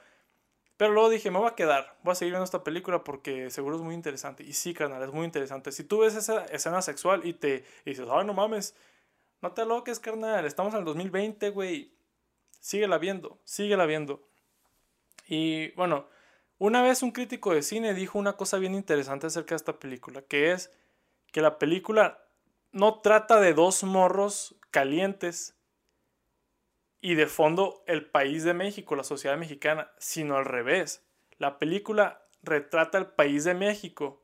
Pero 0.79 0.93
luego 0.95 1.11
dije, 1.11 1.31
me 1.31 1.39
voy 1.39 1.49
a 1.49 1.55
quedar, 1.55 1.97
voy 2.03 2.13
a 2.13 2.15
seguir 2.15 2.33
viendo 2.33 2.45
esta 2.45 2.65
película 2.65 3.05
porque 3.05 3.51
seguro 3.51 3.77
es 3.77 3.83
muy 3.83 3.95
interesante. 3.95 4.43
Y 4.45 4.55
sí, 4.55 4.73
carnal, 4.73 5.03
es 5.03 5.13
muy 5.13 5.27
interesante. 5.27 5.71
Si 5.73 5.85
tú 5.85 5.99
ves 5.99 6.17
esa 6.17 6.47
escena 6.47 6.81
sexual 6.81 7.21
y 7.25 7.35
te 7.35 7.65
dices, 7.85 8.09
ay, 8.11 8.25
no 8.25 8.33
mames, 8.33 8.75
no 9.43 9.53
te 9.53 9.61
aloques, 9.61 10.01
carnal, 10.01 10.47
estamos 10.47 10.73
en 10.73 10.81
el 10.81 10.85
2020, 10.87 11.51
güey. 11.51 11.93
Síguela 12.61 12.97
viendo, 12.97 13.39
síguela 13.45 13.85
viendo. 13.85 14.27
Y 15.29 15.71
bueno, 15.73 16.07
una 16.59 16.83
vez 16.83 17.03
un 17.03 17.11
crítico 17.11 17.53
de 17.53 17.63
cine 17.63 17.93
dijo 17.93 18.19
una 18.19 18.33
cosa 18.39 18.57
bien 18.57 18.75
interesante 18.75 19.27
acerca 19.27 19.51
de 19.51 19.57
esta 19.57 19.79
película, 19.79 20.23
que 20.23 20.53
es 20.53 20.71
que 21.31 21.43
la 21.43 21.59
película 21.59 22.23
no 22.73 23.01
trata 23.01 23.41
de 23.41 23.55
dos 23.55 23.85
morros 23.85 24.57
calientes 24.71 25.57
y 27.01 27.15
de 27.15 27.27
fondo 27.27 27.83
el 27.87 28.07
país 28.07 28.45
de 28.45 28.55
México, 28.55 28.97
la 28.97 29.05
sociedad 29.05 29.37
mexicana, 29.37 29.93
sino 29.99 30.37
al 30.37 30.45
revés. 30.45 31.05
La 31.39 31.59
película 31.59 32.27
retrata 32.43 32.99
el 32.99 33.07
país 33.07 33.45
de 33.45 33.55
México 33.55 34.23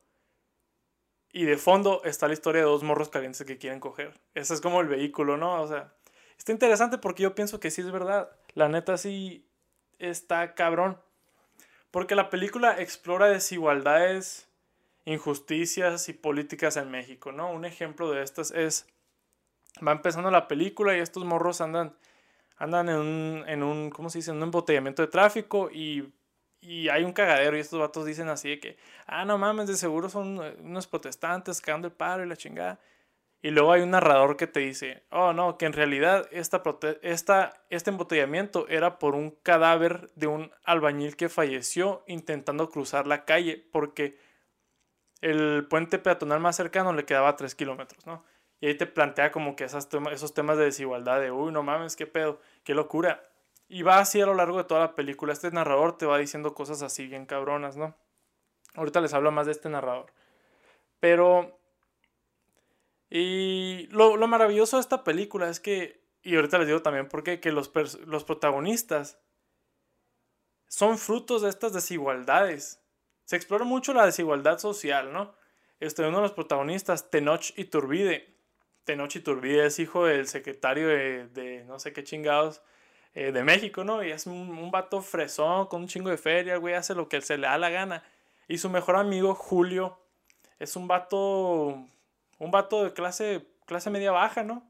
y 1.31 1.45
de 1.45 1.57
fondo 1.57 2.01
está 2.03 2.27
la 2.27 2.33
historia 2.33 2.61
de 2.61 2.67
dos 2.67 2.83
morros 2.83 3.09
calientes 3.09 3.45
que 3.45 3.57
quieren 3.57 3.79
coger. 3.79 4.19
Ese 4.33 4.53
es 4.53 4.61
como 4.61 4.81
el 4.81 4.87
vehículo, 4.87 5.37
¿no? 5.37 5.61
O 5.61 5.67
sea, 5.67 5.93
está 6.37 6.51
interesante 6.51 6.97
porque 6.97 7.23
yo 7.23 7.35
pienso 7.35 7.59
que 7.59 7.69
sí 7.69 7.81
es 7.81 7.91
verdad. 7.91 8.31
La 8.55 8.67
neta 8.67 8.97
sí 8.97 9.47
está 9.99 10.55
cabrón. 10.55 10.99
Porque 11.91 12.15
la 12.15 12.29
película 12.29 12.79
explora 12.81 13.27
desigualdades, 13.27 14.48
injusticias 15.11 16.09
y 16.09 16.13
políticas 16.13 16.77
en 16.77 16.91
México, 16.91 17.31
¿no? 17.31 17.51
Un 17.51 17.65
ejemplo 17.65 18.11
de 18.11 18.23
estas 18.23 18.51
es, 18.51 18.87
va 19.85 19.91
empezando 19.91 20.31
la 20.31 20.47
película 20.47 20.95
y 20.95 20.99
estos 20.99 21.25
morros 21.25 21.61
andan 21.61 21.95
andan 22.59 22.89
en 22.89 22.97
un, 22.97 23.43
en 23.47 23.63
un, 23.63 23.89
¿cómo 23.89 24.09
se 24.09 24.19
dice? 24.19 24.31
Un 24.31 24.43
embotellamiento 24.43 25.01
de 25.01 25.07
tráfico 25.07 25.69
y, 25.71 26.13
y 26.61 26.89
hay 26.89 27.03
un 27.03 27.13
cagadero 27.13 27.57
y 27.57 27.61
estos 27.61 27.79
vatos 27.79 28.05
dicen 28.05 28.27
así 28.27 28.49
de 28.49 28.59
que, 28.59 28.77
ah, 29.07 29.25
no 29.25 29.37
mames, 29.37 29.67
de 29.67 29.75
seguro 29.75 30.09
son 30.09 30.43
eh, 30.43 30.55
unos 30.59 30.85
protestantes 30.85 31.61
cagando 31.61 31.87
el 31.87 31.93
paro 31.93 32.23
y 32.23 32.27
la 32.27 32.35
chingada. 32.35 32.79
Y 33.41 33.51
luego 33.51 33.71
hay 33.71 33.81
un 33.81 33.91
narrador 33.91 34.35
que 34.35 34.47
te 34.47 34.59
dice, 34.59 35.03
oh 35.11 35.31
no, 35.31 35.57
que 35.57 35.65
en 35.65 35.71
realidad 35.71 36.27
esta, 36.31 36.61
esta, 37.01 37.53
este 37.69 37.89
embotellamiento 37.89 38.67
era 38.67 38.99
por 38.99 39.15
un 39.15 39.31
cadáver 39.31 40.11
de 40.15 40.27
un 40.27 40.51
albañil 40.65 41.15
que 41.15 41.29
falleció 41.29 42.03
intentando 42.07 42.69
cruzar 42.69 43.07
la 43.07 43.23
calle 43.23 43.65
porque 43.71 44.17
el 45.21 45.65
puente 45.69 45.99
peatonal 45.99 46.39
más 46.39 46.55
cercano 46.55 46.93
le 46.93 47.05
quedaba 47.05 47.29
a 47.29 47.35
3 47.35 47.53
kilómetros, 47.55 48.05
¿no? 48.05 48.23
Y 48.61 48.67
ahí 48.67 48.75
te 48.75 48.87
plantea 48.87 49.31
como 49.31 49.55
que 49.55 49.63
esos 49.63 49.89
temas 49.89 50.57
de 50.57 50.65
desigualdad, 50.65 51.21
de, 51.21 51.31
uy, 51.31 51.51
no 51.51 51.63
mames, 51.63 51.95
qué 51.95 52.07
pedo, 52.07 52.41
qué 52.63 52.73
locura. 52.73 53.23
Y 53.69 53.83
va 53.83 53.99
así 53.99 54.19
a 54.19 54.25
lo 54.25 54.33
largo 54.33 54.57
de 54.57 54.63
toda 54.65 54.81
la 54.81 54.95
película. 54.95 55.31
Este 55.31 55.51
narrador 55.51 55.97
te 55.97 56.05
va 56.05 56.17
diciendo 56.17 56.53
cosas 56.53 56.81
así 56.81 57.07
bien 57.07 57.25
cabronas, 57.25 57.77
¿no? 57.77 57.95
Ahorita 58.73 58.99
les 58.99 59.13
hablo 59.13 59.31
más 59.31 59.45
de 59.45 59.53
este 59.53 59.69
narrador. 59.69 60.11
Pero... 60.99 61.57
Y 63.09 63.87
lo, 63.87 64.17
lo 64.17 64.27
maravilloso 64.27 64.77
de 64.77 64.81
esta 64.81 65.03
película 65.03 65.49
es 65.49 65.59
que, 65.59 66.03
y 66.21 66.35
ahorita 66.35 66.59
les 66.59 66.67
digo 66.67 66.81
también 66.81 67.07
por 67.07 67.23
qué, 67.23 67.39
que 67.39 67.51
los, 67.51 67.71
los 68.05 68.23
protagonistas 68.23 69.19
son 70.67 70.97
frutos 70.99 71.41
de 71.41 71.49
estas 71.49 71.73
desigualdades. 71.73 72.83
Se 73.29 73.35
explora 73.35 73.63
mucho 73.63 73.93
la 73.93 74.07
desigualdad 74.07 74.57
social, 74.57 75.13
¿no? 75.13 75.35
Este, 75.79 76.01
uno 76.01 76.17
de 76.17 76.23
los 76.23 76.31
protagonistas, 76.31 77.11
Tenoch 77.11 77.55
Iturbide, 77.59 78.35
Tenoch 78.85 79.15
Iturbide 79.15 79.67
es 79.67 79.77
hijo 79.77 80.07
del 80.07 80.27
secretario 80.27 80.87
de, 80.87 81.63
no 81.67 81.77
sé 81.77 81.93
qué 81.93 82.03
chingados 82.03 82.63
eh, 83.13 83.31
de 83.31 83.43
México, 83.43 83.83
¿no? 83.83 84.03
Y 84.03 84.09
es 84.09 84.25
un, 84.25 84.57
un, 84.57 84.71
vato 84.71 85.03
fresón 85.03 85.67
con 85.67 85.83
un 85.83 85.87
chingo 85.87 86.09
de 86.09 86.17
feria, 86.17 86.57
güey, 86.57 86.73
hace 86.73 86.95
lo 86.95 87.07
que 87.07 87.21
se 87.21 87.37
le 87.37 87.45
da 87.45 87.59
la 87.59 87.69
gana. 87.69 88.03
Y 88.47 88.57
su 88.57 88.67
mejor 88.67 88.95
amigo, 88.95 89.35
Julio, 89.35 89.99
es 90.57 90.75
un 90.75 90.87
vato, 90.87 91.85
un 92.39 92.51
de 92.51 92.93
clase, 92.95 93.45
clase 93.67 93.91
media 93.91 94.11
baja, 94.11 94.41
¿no? 94.41 94.67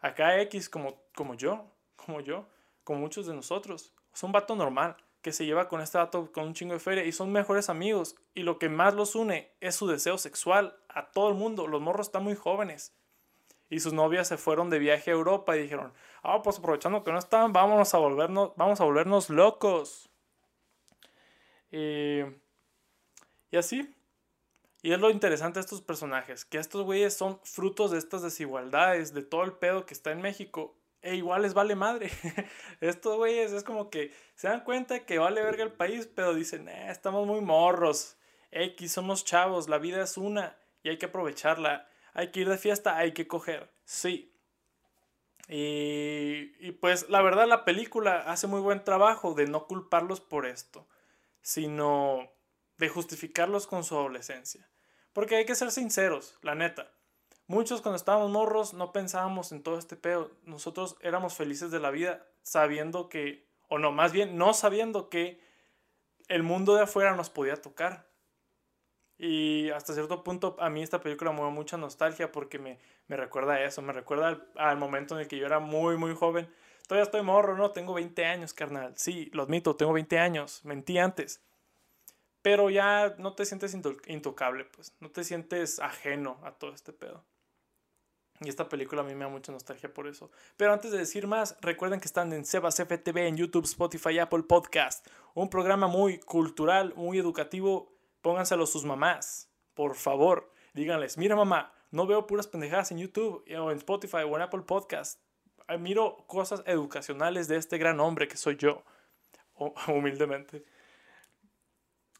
Acá 0.00 0.40
X, 0.40 0.70
como, 0.70 1.02
como 1.14 1.34
yo, 1.34 1.70
como 1.96 2.22
yo, 2.22 2.48
como 2.82 3.00
muchos 3.00 3.26
de 3.26 3.34
nosotros. 3.34 3.92
Es 4.10 4.22
un 4.22 4.32
vato 4.32 4.56
normal 4.56 4.96
que 5.22 5.32
se 5.32 5.44
lleva 5.44 5.68
con 5.68 5.80
este 5.80 5.98
vato 5.98 6.32
con 6.32 6.46
un 6.46 6.54
chingo 6.54 6.74
de 6.74 6.80
feria 6.80 7.04
y 7.04 7.12
son 7.12 7.32
mejores 7.32 7.68
amigos. 7.68 8.16
Y 8.34 8.42
lo 8.42 8.58
que 8.58 8.68
más 8.68 8.94
los 8.94 9.14
une 9.14 9.52
es 9.60 9.74
su 9.74 9.86
deseo 9.86 10.18
sexual 10.18 10.76
a 10.88 11.10
todo 11.10 11.28
el 11.28 11.34
mundo. 11.34 11.66
Los 11.66 11.80
morros 11.80 12.06
están 12.08 12.24
muy 12.24 12.34
jóvenes 12.34 12.94
y 13.70 13.80
sus 13.80 13.92
novias 13.92 14.26
se 14.28 14.36
fueron 14.36 14.68
de 14.68 14.80
viaje 14.80 15.10
a 15.10 15.14
Europa 15.14 15.56
y 15.56 15.62
dijeron, 15.62 15.92
ah, 16.22 16.42
pues 16.42 16.58
aprovechando 16.58 17.04
que 17.04 17.12
no 17.12 17.18
están, 17.18 17.52
vámonos 17.52 17.94
a 17.94 17.98
volvernos, 17.98 18.52
vamos 18.56 18.80
a 18.80 18.84
volvernos 18.84 19.30
locos. 19.30 20.10
Y, 21.70 22.20
y 23.50 23.56
así. 23.56 23.94
Y 24.82 24.92
es 24.92 24.98
lo 24.98 25.10
interesante 25.10 25.60
de 25.60 25.64
estos 25.64 25.82
personajes, 25.82 26.44
que 26.44 26.58
estos 26.58 26.82
güeyes 26.84 27.14
son 27.14 27.38
frutos 27.44 27.90
de 27.90 27.98
estas 27.98 28.22
desigualdades, 28.22 29.12
de 29.12 29.22
todo 29.22 29.44
el 29.44 29.52
pedo 29.52 29.86
que 29.86 29.94
está 29.94 30.10
en 30.10 30.22
México. 30.22 30.74
E 31.02 31.16
igual 31.16 31.42
les 31.42 31.54
vale 31.54 31.74
madre. 31.74 32.10
estos 32.80 33.16
güeyes 33.16 33.52
es 33.52 33.64
como 33.64 33.90
que 33.90 34.12
se 34.34 34.48
dan 34.48 34.64
cuenta 34.64 35.06
que 35.06 35.18
vale 35.18 35.42
verga 35.42 35.64
el 35.64 35.72
país, 35.72 36.06
pero 36.06 36.34
dicen, 36.34 36.68
eh, 36.68 36.90
estamos 36.90 37.26
muy 37.26 37.40
morros. 37.40 38.16
X, 38.50 38.92
somos 38.92 39.24
chavos, 39.24 39.68
la 39.68 39.78
vida 39.78 40.02
es 40.02 40.16
una 40.16 40.56
y 40.82 40.88
hay 40.90 40.98
que 40.98 41.06
aprovecharla 41.06 41.86
hay 42.14 42.30
que 42.30 42.40
ir 42.40 42.48
de 42.48 42.58
fiesta, 42.58 42.96
hay 42.96 43.12
que 43.12 43.26
coger, 43.26 43.70
sí. 43.84 44.34
Y, 45.48 46.52
y, 46.60 46.72
pues 46.80 47.08
la 47.08 47.22
verdad 47.22 47.46
la 47.48 47.64
película 47.64 48.18
hace 48.18 48.46
muy 48.46 48.60
buen 48.60 48.84
trabajo 48.84 49.34
de 49.34 49.46
no 49.46 49.66
culparlos 49.66 50.20
por 50.20 50.46
esto, 50.46 50.86
sino 51.42 52.30
de 52.78 52.88
justificarlos 52.88 53.66
con 53.66 53.82
su 53.82 53.96
adolescencia. 53.96 54.68
Porque 55.12 55.36
hay 55.36 55.44
que 55.44 55.56
ser 55.56 55.72
sinceros, 55.72 56.38
la 56.42 56.54
neta. 56.54 56.92
Muchos 57.50 57.82
cuando 57.82 57.96
estábamos 57.96 58.30
morros 58.30 58.74
no 58.74 58.92
pensábamos 58.92 59.50
en 59.50 59.64
todo 59.64 59.76
este 59.76 59.96
pedo. 59.96 60.30
Nosotros 60.44 60.96
éramos 61.00 61.34
felices 61.34 61.72
de 61.72 61.80
la 61.80 61.90
vida 61.90 62.24
sabiendo 62.42 63.08
que, 63.08 63.44
o 63.66 63.76
no, 63.80 63.90
más 63.90 64.12
bien 64.12 64.38
no 64.38 64.54
sabiendo 64.54 65.08
que 65.08 65.40
el 66.28 66.44
mundo 66.44 66.76
de 66.76 66.82
afuera 66.82 67.16
nos 67.16 67.28
podía 67.28 67.60
tocar. 67.60 68.06
Y 69.18 69.68
hasta 69.70 69.94
cierto 69.94 70.22
punto 70.22 70.54
a 70.60 70.70
mí 70.70 70.80
esta 70.80 71.00
película 71.00 71.32
me 71.32 71.40
da 71.40 71.48
mucha 71.48 71.76
nostalgia 71.76 72.30
porque 72.30 72.60
me, 72.60 72.78
me 73.08 73.16
recuerda 73.16 73.54
a 73.54 73.64
eso, 73.64 73.82
me 73.82 73.92
recuerda 73.92 74.28
al, 74.28 74.48
al, 74.54 74.76
momento 74.76 75.16
en 75.16 75.22
el 75.22 75.26
que 75.26 75.36
yo 75.36 75.46
era 75.46 75.58
muy, 75.58 75.96
muy 75.96 76.14
joven. 76.14 76.48
Todavía 76.86 77.02
estoy 77.02 77.22
morro, 77.22 77.56
¿no? 77.56 77.72
Tengo 77.72 77.94
20 77.94 78.26
años, 78.26 78.54
carnal. 78.54 78.92
Sí, 78.96 79.28
lo 79.32 79.42
admito, 79.42 79.74
tengo 79.74 79.92
20 79.92 80.20
años. 80.20 80.64
Mentí 80.64 80.98
antes. 80.98 81.42
Pero 82.42 82.70
ya 82.70 83.16
no 83.18 83.34
te 83.34 83.44
sientes 83.44 83.76
intocable, 84.06 84.66
pues. 84.66 84.94
No 85.00 85.10
te 85.10 85.24
sientes 85.24 85.80
ajeno 85.80 86.38
a 86.44 86.52
todo 86.52 86.72
este 86.72 86.92
pedo. 86.92 87.24
Y 88.42 88.48
esta 88.48 88.68
película 88.68 89.02
a 89.02 89.04
mí 89.04 89.14
me 89.14 89.24
da 89.24 89.30
mucha 89.30 89.52
nostalgia 89.52 89.92
por 89.92 90.06
eso. 90.06 90.30
Pero 90.56 90.72
antes 90.72 90.90
de 90.90 90.98
decir 90.98 91.26
más, 91.26 91.56
recuerden 91.60 92.00
que 92.00 92.06
están 92.06 92.32
en 92.32 92.46
Sebas 92.46 92.80
FTV, 92.80 93.26
en 93.26 93.36
YouTube, 93.36 93.66
Spotify, 93.66 94.18
Apple 94.18 94.44
Podcast. 94.44 95.06
Un 95.34 95.50
programa 95.50 95.88
muy 95.88 96.18
cultural, 96.18 96.94
muy 96.96 97.18
educativo. 97.18 97.92
Pónganselo 98.22 98.64
a 98.64 98.66
sus 98.66 98.84
mamás. 98.84 99.50
Por 99.74 99.94
favor, 99.94 100.50
díganles, 100.72 101.18
mira 101.18 101.36
mamá, 101.36 101.72
no 101.90 102.06
veo 102.06 102.26
puras 102.26 102.46
pendejadas 102.46 102.90
en 102.92 102.98
YouTube 102.98 103.44
o 103.58 103.70
en 103.70 103.78
Spotify 103.78 104.22
o 104.26 104.36
en 104.36 104.42
Apple 104.42 104.62
Podcast. 104.62 105.20
Miro 105.78 106.24
cosas 106.26 106.62
educacionales 106.66 107.46
de 107.46 107.56
este 107.56 107.78
gran 107.78 108.00
hombre 108.00 108.26
que 108.26 108.36
soy 108.36 108.56
yo. 108.56 108.82
Humildemente. 109.88 110.64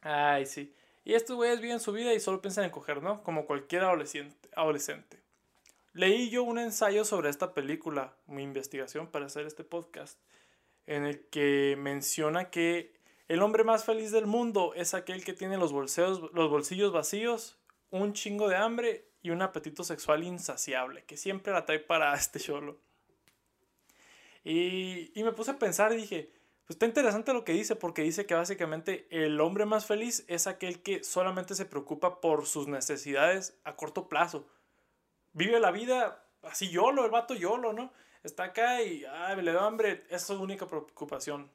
Ay, 0.02 0.46
sí. 0.46 0.74
Y 1.04 1.14
estos 1.14 1.36
güeyes 1.36 1.60
viven 1.60 1.80
su 1.80 1.92
vida 1.92 2.12
y 2.12 2.20
solo 2.20 2.42
piensan 2.42 2.64
en 2.64 2.70
coger, 2.70 3.02
¿no? 3.02 3.22
Como 3.22 3.46
cualquier 3.46 3.84
adolescente. 3.84 4.48
adolescente. 4.54 5.20
Leí 5.92 6.30
yo 6.30 6.44
un 6.44 6.60
ensayo 6.60 7.04
sobre 7.04 7.30
esta 7.30 7.52
película, 7.52 8.16
mi 8.26 8.44
investigación 8.44 9.08
para 9.08 9.26
hacer 9.26 9.46
este 9.46 9.64
podcast, 9.64 10.20
en 10.86 11.04
el 11.04 11.26
que 11.30 11.74
menciona 11.76 12.50
que 12.50 12.94
el 13.26 13.42
hombre 13.42 13.64
más 13.64 13.84
feliz 13.84 14.12
del 14.12 14.26
mundo 14.26 14.72
es 14.74 14.94
aquel 14.94 15.24
que 15.24 15.32
tiene 15.32 15.56
los, 15.56 15.72
bolsillos, 15.72 16.32
los 16.32 16.48
bolsillos 16.48 16.92
vacíos, 16.92 17.58
un 17.90 18.12
chingo 18.12 18.48
de 18.48 18.56
hambre 18.56 19.08
y 19.20 19.30
un 19.30 19.42
apetito 19.42 19.82
sexual 19.82 20.22
insaciable, 20.22 21.04
que 21.06 21.16
siempre 21.16 21.52
la 21.52 21.64
trae 21.64 21.80
para 21.80 22.14
este 22.14 22.38
cholo. 22.38 22.78
Y, 24.44 25.10
y 25.18 25.24
me 25.24 25.32
puse 25.32 25.50
a 25.50 25.58
pensar 25.58 25.92
y 25.92 25.96
dije, 25.96 26.30
pues 26.66 26.76
está 26.76 26.86
interesante 26.86 27.32
lo 27.32 27.44
que 27.44 27.52
dice, 27.52 27.74
porque 27.74 28.02
dice 28.02 28.26
que 28.26 28.34
básicamente 28.34 29.08
el 29.10 29.40
hombre 29.40 29.66
más 29.66 29.86
feliz 29.86 30.24
es 30.28 30.46
aquel 30.46 30.82
que 30.82 31.02
solamente 31.02 31.56
se 31.56 31.66
preocupa 31.66 32.20
por 32.20 32.46
sus 32.46 32.68
necesidades 32.68 33.58
a 33.64 33.74
corto 33.74 34.08
plazo 34.08 34.46
vive 35.32 35.60
la 35.60 35.70
vida 35.70 36.24
así 36.42 36.70
yolo, 36.70 37.04
el 37.04 37.10
vato 37.10 37.34
yolo, 37.34 37.72
¿no? 37.72 37.92
Está 38.22 38.44
acá 38.44 38.82
y 38.82 39.00
le 39.00 39.52
da 39.52 39.66
hambre, 39.66 40.04
es 40.10 40.22
su 40.22 40.40
única 40.40 40.66
preocupación. 40.66 41.50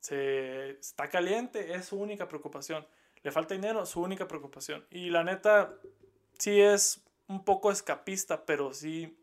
Se, 0.00 0.70
está 0.70 1.08
caliente, 1.08 1.74
es 1.74 1.86
su 1.86 1.96
única 1.96 2.28
preocupación. 2.28 2.86
Le 3.22 3.30
falta 3.30 3.54
dinero, 3.54 3.84
su 3.86 4.00
única 4.00 4.28
preocupación. 4.28 4.86
Y 4.90 5.10
la 5.10 5.24
neta, 5.24 5.74
sí 6.38 6.60
es 6.60 7.02
un 7.26 7.44
poco 7.44 7.70
escapista, 7.70 8.44
pero 8.44 8.72
sí 8.74 9.18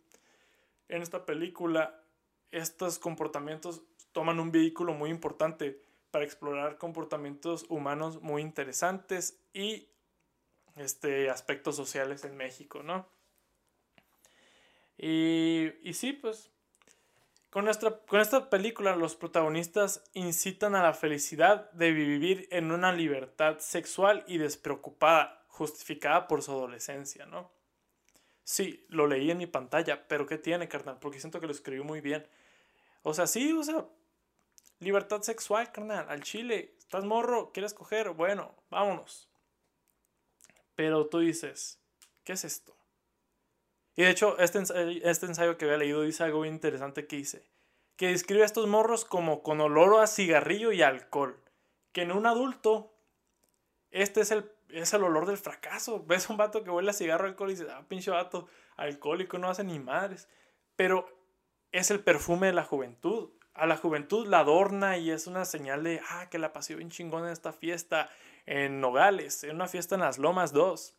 en 0.87 1.01
esta 1.01 1.25
película 1.25 2.03
estos 2.51 2.99
comportamientos 2.99 3.83
toman 4.11 4.39
un 4.39 4.51
vehículo 4.51 4.93
muy 4.93 5.09
importante 5.09 5.81
para 6.11 6.25
explorar 6.25 6.77
comportamientos 6.77 7.65
humanos 7.69 8.21
muy 8.21 8.41
interesantes 8.41 9.39
y 9.53 9.87
este, 10.75 11.29
aspectos 11.29 11.75
sociales 11.75 12.25
en 12.25 12.35
México, 12.35 12.83
¿no? 12.83 13.07
Y, 14.97 15.69
y 15.81 15.93
sí, 15.93 16.13
pues 16.13 16.51
con, 17.51 17.65
nuestra, 17.65 17.97
con 18.07 18.21
esta 18.21 18.49
película 18.49 18.95
los 18.95 19.17
protagonistas 19.17 20.03
incitan 20.13 20.73
a 20.73 20.83
la 20.83 20.93
felicidad 20.93 21.69
de 21.71 21.91
vivir 21.91 22.47
en 22.49 22.71
una 22.71 22.93
libertad 22.93 23.59
sexual 23.59 24.23
y 24.25 24.37
despreocupada, 24.37 25.43
justificada 25.49 26.29
por 26.29 26.41
su 26.41 26.51
adolescencia, 26.51 27.25
¿no? 27.25 27.51
Sí, 28.45 28.85
lo 28.87 29.05
leí 29.05 29.29
en 29.31 29.37
mi 29.37 29.47
pantalla, 29.47 30.07
pero 30.07 30.25
¿qué 30.25 30.37
tiene, 30.37 30.69
carnal? 30.69 30.97
Porque 30.99 31.19
siento 31.19 31.41
que 31.41 31.45
lo 31.45 31.51
escribió 31.51 31.83
muy 31.83 31.99
bien. 31.99 32.25
O 33.03 33.13
sea, 33.13 33.27
sí, 33.27 33.51
o 33.51 33.63
sea, 33.63 33.85
libertad 34.79 35.21
sexual, 35.21 35.73
carnal, 35.73 36.09
al 36.09 36.23
chile. 36.23 36.75
¿Estás 36.79 37.03
morro? 37.03 37.51
¿Quieres 37.51 37.73
coger? 37.73 38.11
Bueno, 38.11 38.55
vámonos. 38.69 39.29
Pero 40.75 41.07
tú 41.07 41.19
dices, 41.19 41.81
¿qué 42.23 42.33
es 42.33 42.45
esto? 42.45 42.80
Y 43.95 44.03
de 44.03 44.09
hecho, 44.09 44.37
este 44.39 44.59
ensayo, 44.59 45.01
este 45.03 45.25
ensayo 45.25 45.57
que 45.57 45.65
había 45.65 45.77
leído 45.77 46.01
dice 46.01 46.23
algo 46.23 46.41
bien 46.41 46.55
interesante 46.55 47.07
que 47.07 47.17
dice, 47.17 47.45
que 47.97 48.07
describe 48.07 48.43
a 48.43 48.45
estos 48.45 48.67
morros 48.67 49.05
como 49.05 49.43
con 49.43 49.59
olor 49.61 50.01
a 50.01 50.07
cigarrillo 50.07 50.71
y 50.71 50.81
alcohol. 50.81 51.37
Que 51.91 52.03
en 52.03 52.11
un 52.11 52.25
adulto, 52.25 52.93
este 53.91 54.21
es 54.21 54.31
el, 54.31 54.49
es 54.69 54.93
el 54.93 55.03
olor 55.03 55.25
del 55.25 55.37
fracaso. 55.37 56.03
Ves 56.07 56.29
un 56.29 56.37
vato 56.37 56.63
que 56.63 56.69
huele 56.69 56.91
a 56.91 56.93
cigarro, 56.93 57.27
alcohol 57.27 57.49
y 57.49 57.53
dices, 57.53 57.67
ah, 57.69 57.85
pinche 57.87 58.11
vato, 58.11 58.47
alcohólico, 58.77 59.37
no 59.37 59.49
hace 59.49 59.63
ni 59.63 59.79
madres. 59.79 60.29
Pero 60.75 61.05
es 61.71 61.91
el 61.91 61.99
perfume 61.99 62.47
de 62.47 62.53
la 62.53 62.63
juventud. 62.63 63.29
A 63.53 63.65
la 63.65 63.75
juventud 63.75 64.25
la 64.27 64.39
adorna 64.39 64.97
y 64.97 65.11
es 65.11 65.27
una 65.27 65.43
señal 65.43 65.83
de, 65.83 66.01
ah, 66.09 66.29
que 66.29 66.39
la 66.39 66.53
pasó 66.53 66.77
bien 66.77 66.89
chingón 66.89 67.25
en 67.25 67.31
esta 67.31 67.51
fiesta 67.51 68.09
en 68.45 68.79
Nogales, 68.79 69.43
en 69.43 69.55
una 69.55 69.67
fiesta 69.67 69.95
en 69.95 70.01
las 70.01 70.17
Lomas 70.17 70.53
2 70.53 70.95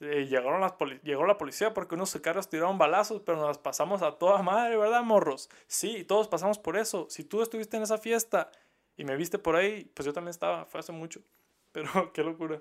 llegaron 0.00 0.60
las 0.60 0.74
llegó 1.02 1.26
la 1.26 1.38
policía 1.38 1.74
porque 1.74 1.94
unos 1.94 2.14
carros 2.22 2.48
tiraron 2.48 2.78
balazos, 2.78 3.20
pero 3.20 3.38
nos 3.38 3.48
las 3.48 3.58
pasamos 3.58 4.02
a 4.02 4.12
toda 4.12 4.42
madre, 4.42 4.76
¿verdad, 4.76 5.02
morros? 5.02 5.50
Sí, 5.66 6.04
todos 6.04 6.28
pasamos 6.28 6.58
por 6.58 6.76
eso. 6.76 7.06
Si 7.10 7.24
tú 7.24 7.42
estuviste 7.42 7.76
en 7.76 7.82
esa 7.84 7.98
fiesta 7.98 8.50
y 8.96 9.04
me 9.04 9.16
viste 9.16 9.38
por 9.38 9.56
ahí, 9.56 9.90
pues 9.94 10.06
yo 10.06 10.12
también 10.12 10.30
estaba, 10.30 10.64
fue 10.66 10.80
hace 10.80 10.92
mucho. 10.92 11.20
Pero 11.72 12.12
qué 12.12 12.22
locura. 12.22 12.60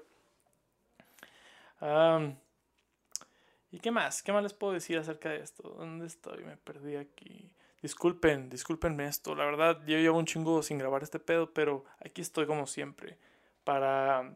¿Y 3.72 3.80
qué 3.80 3.92
más? 3.92 4.22
¿Qué 4.22 4.32
más 4.32 4.44
les 4.44 4.54
puedo 4.54 4.74
decir 4.74 4.98
acerca 4.98 5.30
de 5.30 5.38
esto? 5.38 5.64
¿Dónde 5.78 6.06
estoy? 6.06 6.44
Me 6.44 6.58
perdí 6.58 6.98
aquí. 6.98 7.52
Disculpen, 7.82 8.50
disculpenme 8.50 9.08
esto. 9.08 9.34
La 9.34 9.46
verdad, 9.46 9.82
yo 9.88 9.98
llevo 9.98 10.20
un 10.20 10.26
chingo 10.26 10.62
sin 10.62 10.78
grabar 10.78 11.02
este 11.02 11.20
pedo, 11.20 11.52
pero 11.54 11.86
aquí 12.06 12.22
estoy 12.22 12.46
como 12.46 12.68
siempre. 12.68 13.18
Para 13.64 14.36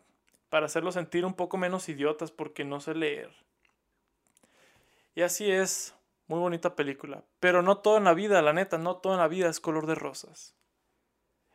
para 0.49 0.65
hacerlos 0.67 0.93
sentir 0.93 1.25
un 1.25 1.33
poco 1.33 1.57
menos 1.57 1.89
idiotas 1.89 2.31
porque 2.31 2.63
no 2.63 2.79
sé 2.79 2.95
leer. 2.95 3.31
Y 5.15 5.21
así 5.21 5.49
es, 5.49 5.95
muy 6.27 6.39
bonita 6.39 6.75
película. 6.75 7.23
Pero 7.39 7.61
no 7.61 7.77
todo 7.77 7.97
en 7.97 8.03
la 8.03 8.13
vida, 8.13 8.41
la 8.41 8.53
neta, 8.53 8.77
no 8.77 8.97
todo 8.97 9.13
en 9.13 9.19
la 9.19 9.27
vida 9.27 9.49
es 9.49 9.59
color 9.59 9.85
de 9.87 9.95
rosas. 9.95 10.55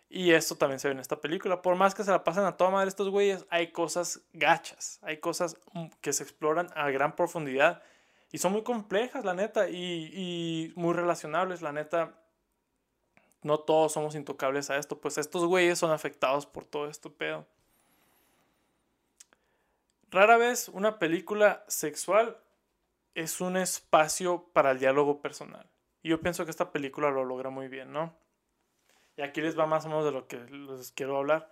Y 0.09 0.33
esto 0.33 0.57
también 0.57 0.81
se 0.81 0.89
ve 0.89 0.95
en 0.95 1.01
esta 1.01 1.21
película. 1.21 1.63
Por 1.63 1.77
más 1.77 1.95
que 1.95 2.03
se 2.03 2.11
la 2.11 2.25
pasen 2.25 2.45
a 2.45 2.57
toda 2.57 2.71
madre 2.71 2.89
estos 2.89 3.11
güeyes, 3.11 3.47
hay 3.49 3.71
cosas 3.71 4.23
gachas, 4.33 4.99
hay 5.03 5.19
cosas 5.19 5.57
mm, 5.73 5.87
que 6.01 6.13
se 6.13 6.25
exploran 6.25 6.69
a 6.75 6.91
gran 6.91 7.15
profundidad. 7.15 7.83
Y 8.33 8.39
son 8.39 8.53
muy 8.53 8.63
complejas, 8.63 9.25
la 9.25 9.35
neta, 9.35 9.69
y, 9.69 10.11
y 10.13 10.73
muy 10.77 10.95
relacionables, 10.95 11.63
la 11.63 11.73
neta. 11.73 12.15
No 13.43 13.61
todos 13.61 13.93
somos 13.93 14.15
intocables 14.15 14.69
a 14.71 14.77
esto, 14.77 15.01
pues 15.01 15.17
estos 15.17 15.45
güeyes 15.45 15.79
son 15.79 15.93
afectados 15.93 16.45
por 16.45 16.65
todo 16.65 16.89
esto 16.89 17.13
pedo. 17.13 17.47
Rara 20.11 20.37
vez 20.37 20.69
una 20.69 20.99
película 20.99 21.65
sexual 21.69 22.37
es 23.15 23.41
un 23.41 23.57
espacio 23.57 24.51
para 24.53 24.73
el 24.73 24.79
diálogo 24.79 25.21
personal. 25.23 25.71
Y 26.03 26.09
yo 26.11 26.21
pienso 26.21 26.45
que 26.45 26.51
esta 26.51 26.73
película 26.73 27.11
lo 27.11 27.25
logra 27.25 27.51
muy 27.51 27.69
bien, 27.69 27.93
¿no? 27.93 28.15
Y 29.17 29.23
aquí 29.23 29.41
les 29.41 29.59
va 29.59 29.67
más 29.67 29.85
o 29.85 29.89
menos 29.89 30.05
de 30.05 30.13
lo 30.13 30.27
que 30.27 30.39
les 30.39 30.93
quiero 30.93 31.19
hablar. 31.19 31.51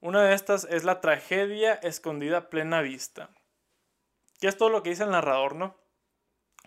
Una 0.00 0.24
de 0.24 0.34
estas 0.34 0.64
es 0.64 0.84
la 0.84 1.00
tragedia 1.00 1.74
escondida 1.74 2.38
a 2.38 2.50
plena 2.50 2.80
vista. 2.80 3.30
Que 4.40 4.48
es 4.48 4.56
todo 4.56 4.68
lo 4.68 4.82
que 4.82 4.90
dice 4.90 5.04
el 5.04 5.10
narrador, 5.10 5.54
¿no? 5.54 5.76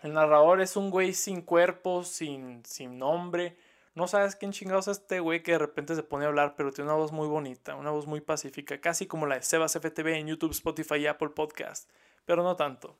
El 0.02 0.14
narrador 0.14 0.60
es 0.60 0.76
un 0.76 0.90
güey 0.90 1.12
sin 1.12 1.42
cuerpo, 1.42 2.04
sin, 2.04 2.64
sin 2.64 2.98
nombre, 2.98 3.58
no 3.96 4.06
sabes 4.06 4.36
quién 4.36 4.52
chingados 4.52 4.88
es 4.88 4.98
este 4.98 5.20
güey 5.20 5.42
que 5.42 5.52
de 5.52 5.58
repente 5.58 5.94
se 5.94 6.02
pone 6.02 6.26
a 6.26 6.28
hablar, 6.28 6.54
pero 6.54 6.70
tiene 6.70 6.90
una 6.90 6.98
voz 6.98 7.12
muy 7.12 7.26
bonita, 7.26 7.76
una 7.76 7.90
voz 7.90 8.06
muy 8.06 8.20
pacífica, 8.20 8.78
casi 8.78 9.06
como 9.06 9.24
la 9.24 9.36
de 9.36 9.42
Sebas 9.42 9.72
FTV 9.72 10.18
en 10.18 10.26
YouTube, 10.26 10.50
Spotify 10.50 10.96
y 10.96 11.06
Apple 11.06 11.30
Podcast, 11.30 11.90
pero 12.26 12.42
no 12.42 12.56
tanto. 12.56 12.98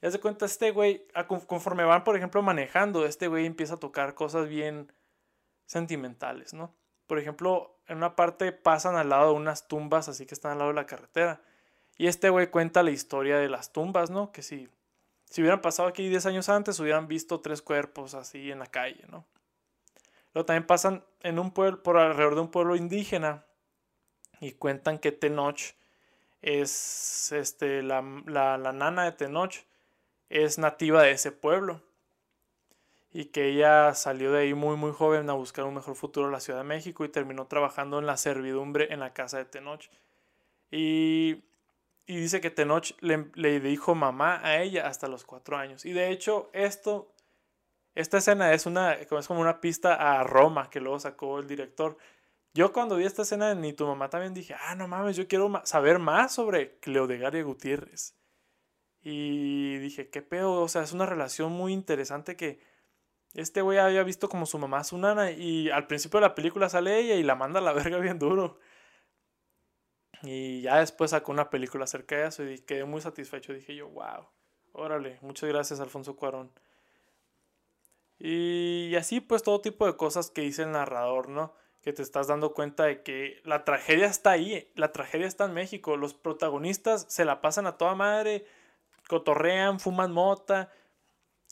Ya 0.00 0.12
se 0.12 0.20
cuenta, 0.20 0.46
este 0.46 0.70
güey, 0.70 1.04
conforme 1.48 1.82
van, 1.82 2.04
por 2.04 2.16
ejemplo, 2.16 2.40
manejando, 2.40 3.04
este 3.04 3.26
güey 3.26 3.46
empieza 3.46 3.74
a 3.74 3.80
tocar 3.80 4.14
cosas 4.14 4.48
bien 4.48 4.92
sentimentales, 5.66 6.54
¿no? 6.54 6.72
Por 7.08 7.18
ejemplo, 7.18 7.80
en 7.88 7.96
una 7.96 8.14
parte 8.14 8.52
pasan 8.52 8.94
al 8.94 9.08
lado 9.08 9.32
de 9.32 9.36
unas 9.36 9.66
tumbas, 9.66 10.08
así 10.08 10.24
que 10.24 10.34
están 10.34 10.52
al 10.52 10.58
lado 10.58 10.70
de 10.70 10.76
la 10.76 10.86
carretera. 10.86 11.42
Y 11.98 12.06
este 12.06 12.30
güey 12.30 12.46
cuenta 12.46 12.84
la 12.84 12.92
historia 12.92 13.38
de 13.38 13.48
las 13.48 13.72
tumbas, 13.72 14.10
¿no? 14.10 14.30
Que 14.30 14.42
si, 14.42 14.68
si 15.28 15.40
hubieran 15.40 15.60
pasado 15.60 15.88
aquí 15.88 16.08
10 16.08 16.26
años 16.26 16.48
antes, 16.48 16.78
hubieran 16.78 17.08
visto 17.08 17.40
tres 17.40 17.60
cuerpos 17.60 18.14
así 18.14 18.52
en 18.52 18.60
la 18.60 18.66
calle, 18.66 19.04
¿no? 19.10 19.26
También 20.32 20.66
pasan 20.66 21.04
en 21.22 21.38
un 21.38 21.52
pueblo, 21.52 21.82
por 21.82 21.98
alrededor 21.98 22.34
de 22.34 22.40
un 22.40 22.50
pueblo 22.50 22.74
indígena 22.74 23.44
y 24.40 24.52
cuentan 24.52 24.98
que 24.98 25.12
Tenoch 25.12 25.60
es 26.40 27.30
este, 27.32 27.82
la, 27.82 28.02
la, 28.26 28.72
nana 28.72 29.04
de 29.04 29.12
Tenoch 29.12 29.54
es 30.30 30.58
nativa 30.58 31.02
de 31.02 31.12
ese 31.12 31.30
pueblo 31.30 31.82
y 33.12 33.26
que 33.26 33.48
ella 33.48 33.94
salió 33.94 34.32
de 34.32 34.40
ahí 34.40 34.54
muy 34.54 34.76
muy 34.76 34.92
joven 34.92 35.28
a 35.28 35.34
buscar 35.34 35.66
un 35.66 35.74
mejor 35.74 35.94
futuro 35.94 36.26
en 36.26 36.32
la 36.32 36.40
Ciudad 36.40 36.60
de 36.60 36.64
México 36.64 37.04
y 37.04 37.10
terminó 37.10 37.46
trabajando 37.46 37.98
en 37.98 38.06
la 38.06 38.16
servidumbre 38.16 38.92
en 38.92 39.00
la 39.00 39.12
casa 39.12 39.36
de 39.36 39.44
Tenoch. 39.44 39.84
Y, 40.70 41.44
y 42.06 42.16
dice 42.16 42.40
que 42.40 42.50
Tenoch 42.50 42.96
le, 43.00 43.30
le, 43.34 43.60
dijo 43.60 43.94
mamá 43.94 44.40
a 44.42 44.62
ella 44.62 44.88
hasta 44.88 45.06
los 45.06 45.24
cuatro 45.24 45.58
años. 45.58 45.84
Y 45.84 45.92
de 45.92 46.10
hecho 46.10 46.48
esto, 46.54 47.11
esta 47.94 48.18
escena 48.18 48.52
es, 48.52 48.66
una, 48.66 48.94
es 48.94 49.28
como 49.28 49.40
una 49.40 49.60
pista 49.60 49.94
a 49.94 50.24
Roma 50.24 50.70
que 50.70 50.80
luego 50.80 50.98
sacó 50.98 51.38
el 51.38 51.46
director. 51.46 51.96
Yo 52.54 52.72
cuando 52.72 52.96
vi 52.96 53.04
esta 53.04 53.22
escena 53.22 53.54
ni 53.54 53.72
tu 53.72 53.86
mamá 53.86 54.10
también 54.10 54.34
dije, 54.34 54.54
ah, 54.66 54.74
no 54.74 54.88
mames, 54.88 55.16
yo 55.16 55.28
quiero 55.28 55.50
saber 55.64 55.98
más 55.98 56.34
sobre 56.34 56.78
Cleodegaria 56.80 57.42
Gutiérrez. 57.42 58.14
Y 59.02 59.78
dije, 59.78 60.10
qué 60.10 60.22
pedo, 60.22 60.62
o 60.62 60.68
sea, 60.68 60.82
es 60.82 60.92
una 60.92 61.06
relación 61.06 61.52
muy 61.52 61.72
interesante 61.72 62.36
que 62.36 62.60
este 63.34 63.62
güey 63.62 63.78
había 63.78 64.02
visto 64.04 64.28
como 64.28 64.46
su 64.46 64.58
mamá 64.58 64.84
su 64.84 64.98
nana 64.98 65.30
y 65.32 65.70
al 65.70 65.86
principio 65.86 66.20
de 66.20 66.26
la 66.28 66.34
película 66.34 66.68
sale 66.68 66.98
ella 66.98 67.14
y 67.16 67.22
la 67.22 67.34
manda 67.34 67.60
a 67.60 67.62
la 67.62 67.72
verga 67.74 67.98
bien 67.98 68.18
duro. 68.18 68.58
Y 70.22 70.62
ya 70.62 70.78
después 70.78 71.10
sacó 71.10 71.32
una 71.32 71.50
película 71.50 71.84
acerca 71.84 72.16
de 72.16 72.26
eso 72.28 72.44
y 72.44 72.60
quedé 72.60 72.84
muy 72.84 73.00
satisfecho. 73.00 73.52
Dije 73.52 73.74
yo, 73.74 73.88
wow, 73.88 74.28
órale, 74.72 75.18
muchas 75.22 75.48
gracias 75.48 75.80
Alfonso 75.80 76.16
Cuarón. 76.16 76.52
Y 78.24 78.94
así 78.94 79.20
pues 79.20 79.42
todo 79.42 79.60
tipo 79.60 79.84
de 79.84 79.96
cosas 79.96 80.30
que 80.30 80.42
dice 80.42 80.62
el 80.62 80.70
narrador, 80.70 81.28
¿no? 81.28 81.52
Que 81.82 81.92
te 81.92 82.02
estás 82.02 82.28
dando 82.28 82.54
cuenta 82.54 82.84
de 82.84 83.02
que 83.02 83.40
la 83.42 83.64
tragedia 83.64 84.06
está 84.06 84.30
ahí, 84.30 84.70
la 84.76 84.92
tragedia 84.92 85.26
está 85.26 85.46
en 85.46 85.54
México. 85.54 85.96
Los 85.96 86.14
protagonistas 86.14 87.04
se 87.08 87.24
la 87.24 87.40
pasan 87.40 87.66
a 87.66 87.76
toda 87.76 87.96
madre, 87.96 88.46
cotorrean, 89.08 89.80
fuman 89.80 90.12
mota, 90.12 90.70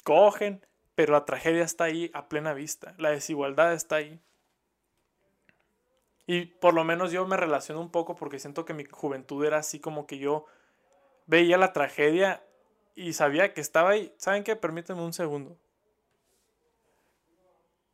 cogen 0.04 0.64
pero 0.94 1.14
la 1.14 1.24
tragedia 1.24 1.64
está 1.64 1.84
ahí 1.84 2.10
a 2.14 2.28
plena 2.28 2.52
vista, 2.52 2.94
la 2.98 3.10
desigualdad 3.10 3.72
está 3.72 3.96
ahí. 3.96 4.20
Y 6.26 6.44
por 6.44 6.74
lo 6.74 6.84
menos 6.84 7.10
yo 7.10 7.26
me 7.26 7.36
relaciono 7.36 7.80
un 7.80 7.90
poco 7.90 8.14
porque 8.14 8.38
siento 8.38 8.64
que 8.64 8.74
mi 8.74 8.84
juventud 8.84 9.44
era 9.44 9.56
así 9.56 9.80
como 9.80 10.06
que 10.06 10.18
yo 10.18 10.44
veía 11.26 11.56
la 11.56 11.72
tragedia 11.72 12.44
y 12.94 13.14
sabía 13.14 13.54
que 13.54 13.60
estaba 13.60 13.90
ahí. 13.90 14.12
¿Saben 14.18 14.44
qué? 14.44 14.56
Permítanme 14.56 15.02
un 15.02 15.12
segundo. 15.12 15.56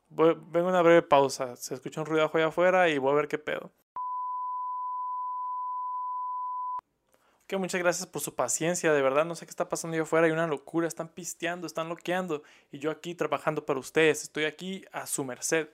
Vengo 0.09 0.69
a 0.69 0.71
una 0.71 0.83
breve 0.83 1.03
pausa. 1.03 1.57
Se 1.57 1.75
escucha 1.75 2.01
un 2.01 2.07
ruido 2.07 2.31
allá 2.33 2.47
afuera 2.47 2.89
y 2.89 2.99
voy 2.99 3.13
a 3.13 3.17
ver 3.17 3.29
qué 3.29 3.39
pedo. 3.39 3.73
que 7.47 7.57
muchas 7.57 7.81
gracias 7.81 8.07
por 8.07 8.23
su 8.23 8.35
paciencia, 8.35 8.93
de 8.93 9.03
verdad, 9.03 9.25
no 9.25 9.37
sé 9.37 9.47
qué 9.47 9.51
está 9.51 9.69
pasando 9.69 9.95
allá 9.95 10.03
afuera, 10.03 10.27
hay 10.27 10.33
una 10.33 10.47
locura, 10.47 10.89
están 10.89 11.09
pisteando, 11.09 11.67
están 11.67 11.89
loqueando, 11.89 12.43
y 12.73 12.79
yo 12.79 12.91
aquí 12.91 13.15
trabajando 13.15 13.65
para 13.65 13.79
ustedes, 13.79 14.23
estoy 14.23 14.45
aquí 14.45 14.85
a 14.93 15.07
su 15.07 15.25
merced. 15.25 15.69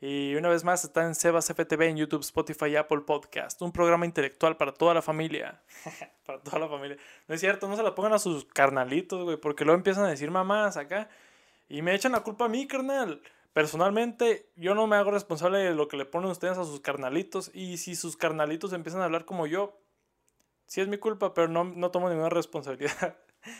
Y 0.00 0.34
una 0.34 0.50
vez 0.50 0.64
más 0.64 0.84
está 0.84 1.06
en 1.06 1.14
Sebas 1.14 1.46
FTV 1.46 1.82
en 1.84 1.96
YouTube, 1.96 2.20
Spotify 2.20 2.66
y 2.66 2.76
Apple 2.76 3.02
Podcast, 3.06 3.62
un 3.62 3.72
programa 3.72 4.04
intelectual 4.04 4.56
para 4.58 4.74
toda 4.74 4.92
la 4.92 5.00
familia. 5.00 5.62
para 6.26 6.40
toda 6.40 6.58
la 6.58 6.68
familia. 6.68 6.98
No 7.26 7.34
es 7.34 7.40
cierto, 7.40 7.68
no 7.68 7.76
se 7.76 7.82
la 7.82 7.94
pongan 7.94 8.12
a 8.12 8.18
sus 8.18 8.44
carnalitos, 8.44 9.24
güey, 9.24 9.38
porque 9.38 9.64
luego 9.64 9.78
empiezan 9.78 10.04
a 10.04 10.10
decir 10.10 10.30
mamás 10.30 10.76
acá 10.76 11.08
y 11.70 11.80
me 11.80 11.94
echan 11.94 12.12
la 12.12 12.20
culpa 12.20 12.44
a 12.44 12.48
mí, 12.48 12.66
carnal. 12.66 13.22
Personalmente, 13.54 14.50
yo 14.56 14.74
no 14.74 14.86
me 14.86 14.96
hago 14.96 15.10
responsable 15.10 15.58
de 15.58 15.74
lo 15.74 15.88
que 15.88 15.96
le 15.96 16.04
ponen 16.04 16.30
ustedes 16.30 16.58
a 16.58 16.64
sus 16.64 16.80
carnalitos 16.80 17.50
y 17.54 17.78
si 17.78 17.96
sus 17.96 18.18
carnalitos 18.18 18.74
empiezan 18.74 19.00
a 19.00 19.06
hablar 19.06 19.24
como 19.24 19.46
yo, 19.46 19.80
Sí 20.66 20.80
es 20.80 20.88
mi 20.88 20.98
culpa, 20.98 21.34
pero 21.34 21.48
no, 21.48 21.64
no 21.64 21.90
tomo 21.90 22.08
ninguna 22.08 22.30
responsabilidad. 22.30 23.16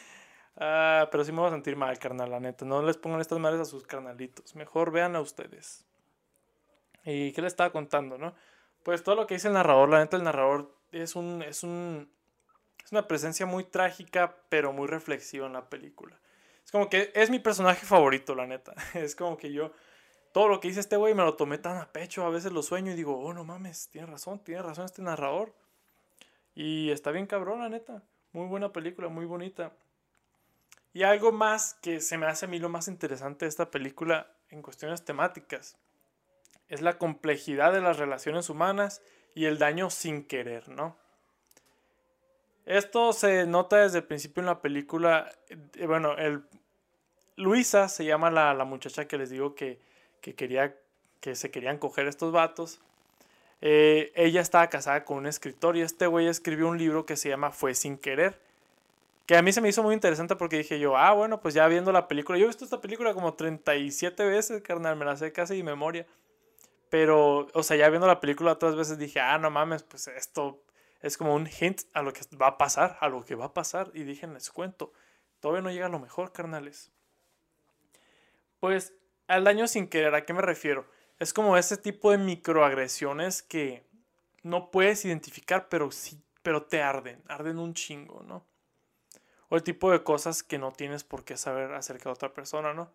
ah, 0.57 1.09
pero 1.11 1.25
sí 1.25 1.33
me 1.33 1.41
voy 1.41 1.49
a 1.49 1.53
sentir 1.53 1.77
mal, 1.77 1.99
carnal, 1.99 2.31
la 2.31 2.41
neta. 2.41 2.65
No 2.65 2.83
les 2.83 2.97
pongan 2.97 3.21
estas 3.21 3.39
madres 3.39 3.61
a 3.61 3.65
sus 3.65 3.87
carnalitos. 3.87 4.55
Mejor 4.55 4.91
vean 4.91 5.17
a 5.17 5.21
ustedes. 5.21 5.85
¿Y 7.05 7.33
qué 7.33 7.43
le 7.43 7.49
estaba 7.49 7.71
contando, 7.71 8.17
no? 8.17 8.35
Pues 8.83 9.03
todo 9.03 9.15
lo 9.15 9.27
que 9.27 9.35
dice 9.35 9.49
el 9.49 9.55
narrador, 9.55 9.89
la 9.89 9.99
neta, 9.99 10.17
el 10.17 10.25
narrador 10.25 10.75
es 10.93 11.17
un, 11.17 11.43
es 11.43 11.63
un, 11.63 12.11
es 12.85 12.93
una 12.93 13.07
presencia 13.07 13.47
muy 13.47 13.65
trágica, 13.65 14.37
pero 14.49 14.73
muy 14.73 14.87
reflexiva 14.87 15.47
en 15.47 15.53
la 15.53 15.69
película. 15.69 16.19
Es 16.65 16.71
como 16.71 16.89
que 16.89 17.13
es 17.15 17.31
mi 17.31 17.39
personaje 17.39 17.85
favorito, 17.87 18.35
la 18.35 18.47
neta. 18.47 18.75
Es 18.95 19.15
como 19.15 19.37
que 19.37 19.53
yo, 19.53 19.73
todo 20.33 20.49
lo 20.49 20.61
que 20.61 20.69
dice 20.69 20.81
este 20.81 20.97
güey 20.97 21.15
me 21.15 21.23
lo 21.23 21.35
tomé 21.35 21.59
tan 21.59 21.77
a 21.77 21.93
pecho, 21.93 22.25
a 22.25 22.31
veces 22.31 22.53
lo 22.53 22.63
sueño 22.63 22.93
y 22.93 22.97
digo, 22.97 23.19
oh, 23.19 23.33
no 23.33 23.45
mames, 23.45 23.89
tiene 23.91 24.07
razón, 24.07 24.39
tiene 24.41 24.63
razón 24.63 24.85
este 24.85 25.03
narrador. 25.03 25.55
Y 26.55 26.91
está 26.91 27.11
bien 27.11 27.27
cabrona, 27.27 27.69
neta. 27.69 28.03
Muy 28.33 28.47
buena 28.47 28.73
película, 28.73 29.09
muy 29.09 29.27
bonita. 29.27 29.73
Y 30.93 31.03
algo 31.03 31.33
más 31.33 31.75
que 31.75 32.01
se 32.01 32.19
me 32.19 32.27
hace 32.27 32.47
a 32.47 32.49
mí 32.49 32.59
lo 32.59 32.69
más 32.69 32.89
interesante 32.89 33.45
de 33.45 33.49
esta 33.49 33.71
película 33.71 34.31
en 34.51 34.63
cuestiones 34.63 35.05
temáticas 35.05 35.77
es 36.69 36.81
la 36.83 36.99
complejidad 36.99 37.73
de 37.73 37.81
las 37.81 37.99
relaciones 37.99 38.49
humanas 38.49 39.03
y 39.35 39.47
el 39.47 39.59
daño 39.59 39.91
sin 39.91 40.25
querer, 40.25 40.69
¿no? 40.69 40.97
Esto 42.67 43.13
se 43.13 43.47
nota 43.47 43.77
desde 43.77 43.99
el 43.99 44.05
principio 44.05 44.41
en 44.41 44.47
la 44.47 44.61
película. 44.61 45.31
Eh, 45.49 45.87
bueno, 45.87 46.17
el, 46.17 46.43
Luisa 47.37 47.89
se 47.89 48.05
llama 48.05 48.31
la, 48.31 48.55
la 48.55 48.65
muchacha 48.65 49.07
que 49.07 49.19
les 49.19 49.31
digo 49.31 49.55
que, 49.55 49.79
que, 50.21 50.35
quería 50.35 50.75
que 51.21 51.35
se 51.35 51.51
querían 51.51 51.79
coger 51.79 52.07
estos 52.07 52.33
vatos. 52.33 52.81
Eh, 53.61 54.13
ella 54.15 54.41
estaba 54.41 54.69
casada 54.69 55.05
con 55.05 55.19
un 55.19 55.27
escritor 55.27 55.77
y 55.77 55.81
este 55.81 56.07
güey 56.07 56.27
escribió 56.27 56.69
un 56.69 56.79
libro 56.79 57.07
que 57.07 57.17
se 57.17 57.29
llama 57.31 57.51
Fue 57.51 57.75
sin 57.75 57.97
querer. 57.99 58.39
Que 59.27 59.37
a 59.37 59.43
mí 59.43 59.53
se 59.53 59.63
me 59.63 59.71
hizo 59.71 59.83
muy 59.83 59.95
interesante 59.95 60.37
porque 60.37 60.59
dije 60.59 60.79
yo, 60.79 60.99
ah, 60.99 61.13
bueno, 61.15 61.41
pues 61.41 61.55
ya 61.55 61.67
viendo 61.67 61.91
la 61.93 62.09
película, 62.09 62.39
yo 62.39 62.45
he 62.45 62.49
visto 62.49 62.65
esta 62.65 62.83
película 62.83 63.15
como 63.15 63.35
37 63.35 64.23
veces, 64.27 64.61
carnal, 64.63 64.97
me 64.97 65.07
la 65.07 65.17
sé 65.17 65.33
casi 65.33 65.57
de 65.57 65.63
memoria. 65.63 66.07
Pero, 66.91 67.49
o 67.55 67.63
sea, 67.63 67.77
ya 67.77 67.89
viendo 67.89 68.07
la 68.07 68.21
película 68.21 68.53
otras 68.53 68.77
veces 68.77 68.99
dije, 68.99 69.19
ah, 69.21 69.39
no 69.39 69.51
mames, 69.51 69.83
pues 69.83 70.09
esto 70.09 70.61
es 71.05 71.19
como 71.19 71.35
un 71.35 71.47
hint 71.47 71.83
a 71.93 72.01
lo 72.01 72.15
que 72.15 72.23
va 72.41 72.47
a 72.47 72.57
pasar, 72.57 72.97
a 72.99 73.11
lo 73.11 73.27
que 73.27 73.35
va 73.35 73.45
a 73.45 73.53
pasar. 73.55 73.91
Y 73.93 74.05
dije, 74.05 74.27
les 74.27 74.51
cuento, 74.51 74.91
todavía 75.39 75.61
no 75.61 75.71
llega 75.71 75.85
a 75.85 75.91
lo 75.91 75.99
mejor, 75.99 76.33
carnales. 76.33 76.91
Pues, 78.59 78.95
al 79.27 79.45
daño 79.45 79.69
sin 79.69 79.87
querer, 79.87 80.15
¿a 80.15 80.25
qué 80.25 80.33
me 80.33 80.41
refiero? 80.41 80.89
Es 81.19 81.35
como 81.35 81.59
ese 81.59 81.77
tipo 81.77 82.11
de 82.11 82.17
microagresiones 82.17 83.43
que 83.43 83.85
no 84.43 84.71
puedes 84.71 85.05
identificar, 85.05 85.69
pero 85.69 85.91
sí, 85.91 86.23
pero 86.43 86.63
te 86.63 86.81
arden, 86.81 87.23
arden 87.29 87.59
un 87.59 87.75
chingo, 87.75 88.23
¿no? 88.23 88.47
O 89.51 89.57
el 89.57 89.63
tipo 89.63 89.91
de 89.91 90.03
cosas 90.03 90.43
que 90.43 90.57
no 90.57 90.73
tienes 90.73 91.05
por 91.05 91.23
qué 91.23 91.37
saber 91.37 91.75
acerca 91.75 92.05
de 92.05 92.15
otra 92.15 92.33
persona, 92.33 92.73
¿no? 92.73 92.91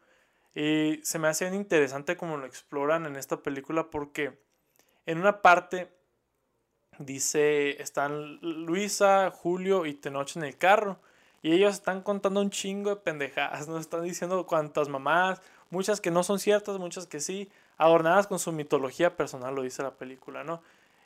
Y 0.55 0.99
se 1.03 1.19
me 1.19 1.27
hace 1.27 1.45
interesante 1.53 2.17
como 2.17 2.37
lo 2.37 2.47
exploran 2.47 3.05
en 3.05 3.17
esta 3.17 3.43
película 3.43 3.91
porque 3.91 4.41
en 5.05 5.19
una 5.19 5.43
parte 5.43 5.98
dice, 6.99 7.81
están 7.81 8.37
Luisa, 8.41 9.31
Julio 9.31 9.85
y 9.85 9.93
Tenoch 9.95 10.35
en 10.35 10.43
el 10.43 10.57
carro 10.57 10.99
y 11.41 11.53
ellos 11.53 11.73
están 11.73 12.01
contando 12.01 12.41
un 12.41 12.51
chingo 12.51 12.91
de 12.91 12.95
pendejadas, 12.97 13.67
¿no? 13.67 13.79
Están 13.79 14.03
diciendo 14.03 14.45
cuantas 14.45 14.89
mamás, 14.89 15.41
muchas 15.69 16.01
que 16.01 16.11
no 16.11 16.23
son 16.23 16.39
ciertas, 16.39 16.77
muchas 16.77 17.07
que 17.07 17.19
sí, 17.19 17.49
adornadas 17.77 18.27
con 18.27 18.39
su 18.39 18.51
mitología 18.51 19.15
personal, 19.15 19.55
lo 19.55 19.63
dice 19.63 19.81
la 19.81 19.95
película, 19.95 20.43
¿no? 20.43 20.61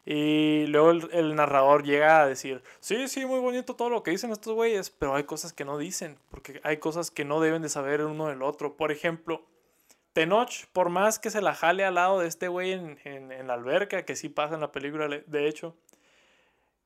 Y 0.05 0.65
luego 0.67 0.91
el, 0.91 1.35
narrador 1.35 1.83
llega 1.83 2.21
a 2.21 2.27
decir, 2.27 2.61
sí, 2.81 3.07
sí, 3.07 3.25
muy 3.25 3.39
bonito 3.39 3.75
todo 3.75 3.89
lo 3.89 4.03
que 4.03 4.11
dicen 4.11 4.31
estos 4.31 4.53
güeyes, 4.53 4.89
pero 4.89 5.15
hay 5.15 5.23
cosas 5.23 5.53
que 5.53 5.63
no 5.63 5.77
dicen, 5.77 6.17
porque 6.29 6.59
hay 6.63 6.77
cosas 6.77 7.09
que 7.09 7.23
no 7.23 7.39
deben 7.39 7.61
de 7.61 7.69
saber 7.69 8.01
el 8.01 8.07
uno 8.07 8.27
del 8.27 8.41
otro. 8.41 8.75
Por 8.75 8.91
ejemplo, 8.91 9.43
Tenoch, 10.13 10.67
por 10.71 10.89
más 10.89 11.19
que 11.19 11.29
se 11.29 11.41
la 11.41 11.53
jale 11.53 11.85
al 11.85 11.95
lado 11.95 12.19
de 12.19 12.27
este 12.27 12.47
güey 12.47 12.71
en, 12.71 12.99
en 13.03 13.47
la 13.47 13.55
alberca, 13.55 14.05
que 14.05 14.15
sí 14.15 14.29
pasa 14.29 14.55
en 14.55 14.61
la 14.61 14.71
película, 14.71 15.07
de 15.07 15.47
hecho, 15.47 15.75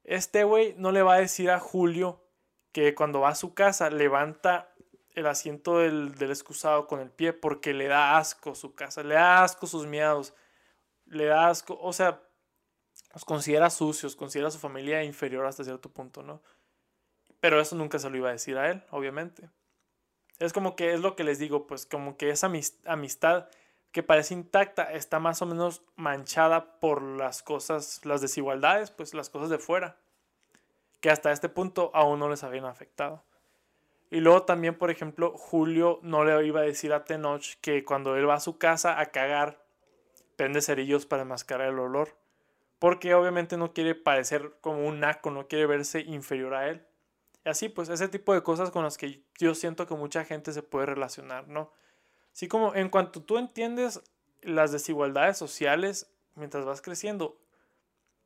este 0.04 0.46
güey 0.46 0.74
no 0.78 0.92
le 0.92 1.02
va 1.02 1.16
a 1.16 1.20
decir 1.20 1.52
a 1.52 1.60
Julio 1.60 2.24
que 2.72 2.96
cuando 2.96 3.20
va 3.20 3.30
a 3.30 3.36
su 3.36 3.54
casa 3.54 3.90
levanta 3.90 4.74
el 5.18 5.26
asiento 5.26 5.80
del, 5.80 6.14
excusado 6.22 6.86
con 6.86 7.00
el 7.00 7.10
pie 7.10 7.34
porque 7.34 7.74
le 7.74 7.88
da 7.88 8.18
asco 8.18 8.54
su 8.54 8.76
casa, 8.76 9.02
le 9.02 9.16
da 9.16 9.44
asco 9.44 9.66
sus 9.66 9.88
miedos, 9.88 10.36
le 11.08 11.26
da 11.26 11.50
asco, 11.50 11.78
o 11.82 11.92
sea, 11.92 12.22
los 13.14 13.26
considera 13.26 13.72
sucios, 13.72 14.16
considera 14.16 14.50
a 14.50 14.52
su 14.52 14.60
familia 14.60 15.04
inferior 15.04 15.48
hasta 15.48 15.64
cierto 15.64 15.90
punto, 15.90 16.22
¿no? 16.22 16.44
Pero 17.40 17.60
eso 17.60 17.76
nunca 17.76 17.98
se 17.98 18.10
lo 18.12 18.18
iba 18.18 18.30
a 18.30 18.34
decir 18.34 18.58
a 18.60 18.70
él, 18.70 18.84
obviamente. 18.92 19.50
Es 20.40 20.54
como 20.54 20.76
que 20.76 20.94
es 20.94 21.00
lo 21.00 21.16
que 21.16 21.24
les 21.24 21.40
digo, 21.40 21.68
pues 21.68 21.86
como 21.86 22.18
que 22.18 22.30
esa 22.30 22.52
amistad 22.86 23.50
que 23.92 24.04
parece 24.04 24.34
intacta 24.34 24.84
está 24.94 25.20
más 25.20 25.42
o 25.42 25.46
menos 25.46 25.82
manchada 25.96 26.80
por 26.80 27.02
las 27.02 27.42
cosas, 27.42 28.02
las 28.06 28.22
desigualdades, 28.22 28.92
pues 28.92 29.14
las 29.14 29.30
cosas 29.30 29.50
de 29.50 29.58
fuera, 29.58 29.98
que 31.00 31.10
hasta 31.10 31.32
este 31.32 31.50
punto 31.50 31.90
aún 31.94 32.20
no 32.20 32.30
les 32.30 32.44
habían 32.44 32.66
afectado. 32.66 33.24
Y 34.10 34.20
luego 34.20 34.44
también, 34.44 34.76
por 34.76 34.90
ejemplo, 34.90 35.34
Julio 35.38 36.00
no 36.02 36.24
le 36.24 36.46
iba 36.46 36.62
a 36.62 36.64
decir 36.64 36.94
a 36.94 37.04
Tenoch 37.04 37.56
que 37.60 37.84
cuando 37.84 38.16
él 38.16 38.30
va 38.30 38.36
a 38.36 38.40
su 38.40 38.58
casa 38.58 39.00
a 39.00 39.08
cagar, 39.08 39.66
prende 40.36 40.62
cerillos 40.62 41.06
para 41.06 41.24
enmascarar 41.24 41.70
el 41.70 41.80
olor. 41.80 42.16
Porque 42.80 43.16
obviamente 43.16 43.58
no 43.58 43.74
quiere 43.74 43.96
parecer 43.96 44.54
como 44.62 44.88
un 44.88 45.00
naco, 45.00 45.32
no 45.32 45.48
quiere 45.48 45.66
verse 45.66 46.02
inferior 46.02 46.54
a 46.54 46.70
él. 46.70 46.86
Así, 47.48 47.70
pues, 47.70 47.88
ese 47.90 48.10
tipo 48.10 48.34
de 48.34 48.44
cosas 48.44 48.72
con 48.72 48.84
las 48.84 48.98
que 48.98 49.24
yo 49.40 49.56
siento 49.56 49.88
que 49.88 49.96
mucha 49.96 50.26
gente 50.26 50.52
se 50.52 50.64
puede 50.64 50.88
relacionar, 50.88 51.48
¿no? 51.48 51.72
Así 52.34 52.48
como 52.48 52.76
en 52.76 52.90
cuanto 52.90 53.24
tú 53.24 53.38
entiendes 53.38 54.02
las 54.42 54.72
desigualdades 54.72 55.38
sociales 55.38 56.12
mientras 56.36 56.66
vas 56.66 56.82
creciendo, 56.82 57.40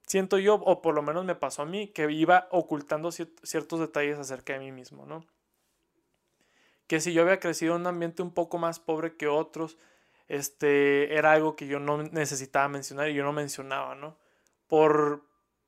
siento 0.07 0.39
yo, 0.39 0.55
o 0.55 0.81
por 0.81 0.95
lo 0.95 1.03
menos 1.03 1.23
me 1.23 1.35
pasó 1.35 1.61
a 1.61 1.65
mí, 1.65 1.87
que 1.89 2.11
iba 2.11 2.47
ocultando 2.51 3.11
ciertos 3.11 3.79
detalles 3.79 4.17
acerca 4.17 4.53
de 4.53 4.59
mí 4.59 4.71
mismo, 4.71 5.05
¿no? 5.05 5.25
Que 6.87 6.99
si 6.99 7.13
yo 7.13 7.21
había 7.21 7.39
crecido 7.39 7.75
en 7.75 7.81
un 7.81 7.87
ambiente 7.87 8.23
un 8.23 8.33
poco 8.33 8.57
más 8.57 8.79
pobre 8.79 9.15
que 9.15 9.27
otros, 9.27 9.77
este, 10.27 11.15
era 11.15 11.31
algo 11.31 11.55
que 11.55 11.67
yo 11.67 11.79
no 11.79 12.03
necesitaba 12.03 12.67
mencionar 12.67 13.09
y 13.09 13.13
yo 13.13 13.23
no 13.23 13.33
mencionaba, 13.33 13.95
¿no? 13.95 14.17
Por, 14.67 15.23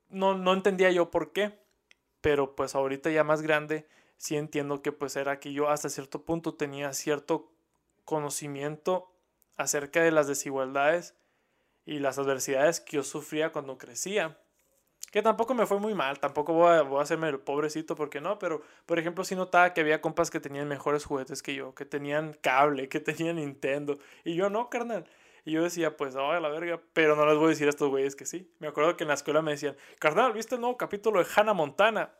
no, 0.09 0.37
no 0.37 0.53
entendía 0.53 0.91
yo 0.91 1.11
por 1.11 1.31
qué, 1.31 1.62
pero 2.23 2.55
pues 2.55 2.73
ahorita 2.73 3.11
ya 3.11 3.25
más 3.25 3.41
grande, 3.41 3.85
sí 4.15 4.37
entiendo 4.37 4.81
que 4.81 4.93
pues 4.93 5.17
era 5.17 5.41
que 5.41 5.51
yo 5.51 5.67
hasta 5.67 5.89
cierto 5.89 6.23
punto 6.23 6.55
tenía 6.55 6.93
cierto 6.93 7.51
conocimiento 8.05 9.11
acerca 9.57 10.01
de 10.01 10.11
las 10.11 10.25
desigualdades 10.29 11.15
y 11.85 11.99
las 11.99 12.17
adversidades 12.17 12.79
que 12.79 12.95
yo 12.95 13.03
sufría 13.03 13.51
cuando 13.51 13.77
crecía. 13.77 14.39
Que 15.11 15.21
tampoco 15.21 15.53
me 15.53 15.65
fue 15.65 15.79
muy 15.79 15.93
mal, 15.95 16.21
tampoco 16.21 16.53
voy 16.53 16.69
a, 16.69 17.01
hacerme 17.01 17.27
el 17.27 17.41
pobrecito 17.41 17.93
porque 17.97 18.21
no, 18.21 18.39
pero 18.39 18.61
por 18.85 18.99
ejemplo 18.99 19.25
sí 19.25 19.35
notaba 19.35 19.73
que 19.73 19.81
había 19.81 19.99
compas 19.99 20.31
que 20.31 20.39
tenían 20.39 20.69
mejores 20.69 21.03
juguetes 21.03 21.43
que 21.43 21.55
yo, 21.55 21.75
que 21.75 21.83
tenían 21.83 22.37
cable, 22.41 22.87
que 22.87 23.01
tenían 23.01 23.35
Nintendo, 23.35 23.99
y 24.23 24.35
yo 24.35 24.49
no, 24.49 24.69
carnal. 24.69 25.05
Y 25.45 25.51
yo 25.51 25.63
decía, 25.63 25.97
pues, 25.97 26.15
oh, 26.15 26.31
a 26.31 26.39
la 26.39 26.49
verga, 26.49 26.81
pero 26.93 27.15
no 27.15 27.25
les 27.25 27.35
voy 27.35 27.47
a 27.47 27.49
decir 27.49 27.67
a 27.67 27.69
estos 27.69 27.89
güeyes 27.89 28.15
que 28.15 28.25
sí. 28.25 28.49
Me 28.59 28.67
acuerdo 28.67 28.95
que 28.95 29.03
en 29.03 29.09
la 29.09 29.13
escuela 29.13 29.41
me 29.41 29.51
decían, 29.51 29.75
carnal, 29.99 30.31
¿viste 30.31 30.55
el 30.55 30.61
nuevo 30.61 30.77
capítulo 30.77 31.19
de 31.19 31.27
Hannah 31.35 31.53
Montana? 31.53 32.13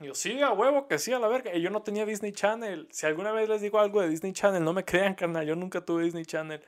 Y 0.00 0.06
yo, 0.06 0.14
sí, 0.14 0.40
a 0.40 0.52
huevo, 0.52 0.88
que 0.88 0.98
sí, 0.98 1.12
a 1.12 1.18
la 1.18 1.28
verga. 1.28 1.54
Y 1.54 1.60
yo 1.60 1.70
no 1.70 1.82
tenía 1.82 2.06
Disney 2.06 2.32
Channel. 2.32 2.88
Si 2.90 3.06
alguna 3.06 3.32
vez 3.32 3.48
les 3.48 3.60
digo 3.60 3.78
algo 3.78 4.00
de 4.00 4.08
Disney 4.08 4.32
Channel, 4.32 4.64
no 4.64 4.72
me 4.72 4.84
crean, 4.84 5.14
carnal, 5.14 5.46
yo 5.46 5.54
nunca 5.54 5.84
tuve 5.84 6.04
Disney 6.04 6.24
Channel. 6.24 6.60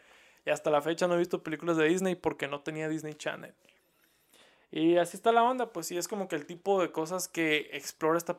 Y 0.45 0.51
hasta 0.51 0.71
la 0.71 0.83
fecha 0.83 1.09
no 1.09 1.15
he 1.15 1.19
visto 1.19 1.43
películas 1.43 1.77
de 1.77 1.87
Disney 1.87 2.15
porque 2.15 2.47
no 2.47 2.61
tenía 2.61 2.89
Disney 2.89 3.15
Channel. 3.15 3.55
Y 4.71 4.97
así 4.97 5.17
está 5.17 5.33
la 5.33 5.43
onda, 5.43 5.73
pues 5.73 5.87
sí, 5.87 5.99
es 5.99 6.09
como 6.09 6.29
que 6.29 6.37
el 6.37 6.47
tipo 6.47 6.81
de 6.81 6.91
cosas 6.93 7.29
que 7.29 7.71
explora 7.73 8.17
esta, 8.17 8.39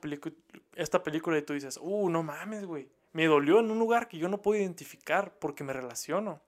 esta 0.76 1.04
película 1.04 1.38
y 1.38 1.44
tú 1.44 1.54
dices, 1.54 1.78
uh, 1.82 2.10
no 2.10 2.24
mames, 2.24 2.66
güey. 2.66 2.90
Me 3.12 3.28
dolió 3.28 3.60
en 3.60 3.70
un 3.70 3.78
lugar 3.78 4.08
que 4.08 4.18
yo 4.18 4.28
no 4.30 4.42
puedo 4.42 4.60
identificar 4.60 5.38
porque 5.38 5.64
me 5.64 5.74
relaciono. 5.74 6.42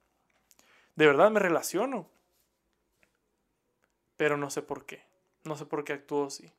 De 0.95 1.05
verdad 1.05 1.31
me 1.31 1.39
relaciono. 1.39 2.07
Pero 4.17 4.37
no 4.37 4.49
sé 4.49 4.61
por 4.61 4.85
qué. 4.85 5.03
No 5.43 5.57
sé 5.57 5.65
por 5.65 5.83
qué 5.83 5.93
actúo 5.93 6.27
así. 6.27 6.51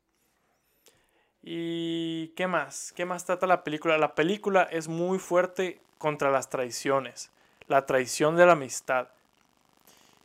¿Y 1.42 2.29
qué 2.37 2.46
más? 2.46 2.92
¿Qué 2.94 3.05
más 3.05 3.25
trata 3.25 3.46
la 3.46 3.64
película? 3.64 3.99
La 3.99 4.14
película 4.14 4.64
es 4.64 4.88
muy 4.88 5.18
fuerte 5.18 5.81
contra 5.99 6.31
las 6.31 6.51
traiciones 6.51 7.31
la 7.68 7.87
traición 7.87 8.37
de 8.37 8.46
la 8.46 8.53
amistad. 8.53 9.09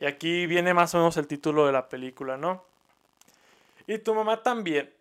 Y 0.00 0.06
aquí 0.06 0.46
viene 0.46 0.74
más 0.74 0.94
o 0.94 0.98
menos 0.98 1.16
el 1.16 1.26
título 1.26 1.66
de 1.66 1.72
la 1.72 1.88
película, 1.88 2.36
¿no? 2.36 2.64
Y 3.86 3.98
tu 3.98 4.14
mamá 4.14 4.42
también. 4.42 4.92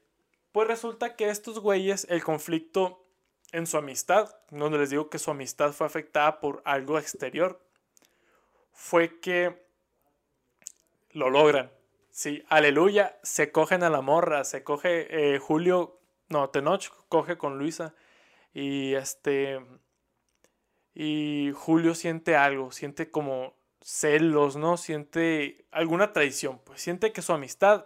Pues 0.52 0.67
resulta 0.67 1.15
que 1.15 1.30
estos 1.30 1.60
güeyes, 1.60 2.06
el 2.10 2.24
conflicto 2.24 3.04
en 3.52 3.67
su 3.67 3.78
amistad, 3.78 4.36
donde 4.50 4.78
les 4.78 4.89
digo 4.89 5.10
que 5.10 5.19
su 5.19 5.32
amistad 5.32 5.71
fue 5.71 5.88
afectada 5.88 6.39
por 6.39 6.62
algo 6.65 7.00
exterior, 7.00 7.60
fue 8.72 9.20
que 9.20 9.66
lo 11.12 11.30
logran. 11.30 11.72
Sí, 12.10 12.44
aleluya, 12.50 13.18
se 13.24 13.52
cogen 13.52 13.84
a 13.84 13.90
la 13.90 14.02
morra, 14.02 14.44
se 14.44 14.64
coge 14.64 15.36
eh, 15.36 15.40
Julio, 15.40 16.00
no, 16.30 16.50
Tenoch 16.50 16.90
coge 17.08 17.38
con 17.38 17.58
Luisa 17.58 17.94
y 18.54 18.94
este 18.96 19.60
y 20.94 21.52
Julio 21.56 21.96
siente 21.96 22.36
algo, 22.36 22.72
siente 22.72 23.12
como 23.12 23.56
celos, 23.82 24.58
¿no? 24.58 24.78
Siente 24.78 25.66
alguna 25.72 26.14
traición, 26.14 26.60
pues 26.66 26.82
siente 26.82 27.14
que 27.14 27.22
su 27.22 27.34
amistad 27.34 27.86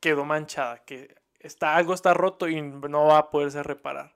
quedó 0.00 0.24
manchada, 0.24 0.84
que 0.84 1.14
está, 1.40 1.76
algo 1.76 1.94
está 1.94 2.14
roto 2.14 2.48
y 2.48 2.60
no 2.62 3.06
va 3.06 3.18
a 3.18 3.30
poderse 3.30 3.62
reparar. 3.62 4.14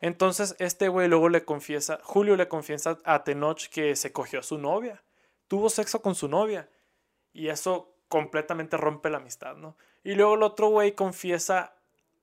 Entonces 0.00 0.54
este 0.58 0.88
güey 0.88 1.08
luego 1.08 1.28
le 1.28 1.44
confiesa, 1.44 1.98
Julio 2.02 2.36
le 2.36 2.48
confiesa 2.48 2.98
a 3.04 3.24
Tenoch 3.24 3.68
que 3.68 3.96
se 3.96 4.12
cogió 4.12 4.40
a 4.40 4.44
su 4.44 4.58
novia, 4.58 5.02
tuvo 5.48 5.70
sexo 5.70 6.00
con 6.00 6.14
su 6.14 6.28
novia 6.28 6.68
y 7.32 7.48
eso 7.48 7.94
completamente 8.08 8.76
rompe 8.76 9.10
la 9.10 9.18
amistad, 9.18 9.56
¿no? 9.56 9.76
Y 10.04 10.14
luego 10.14 10.34
el 10.34 10.42
otro 10.42 10.68
güey 10.68 10.92
confiesa, 10.92 11.74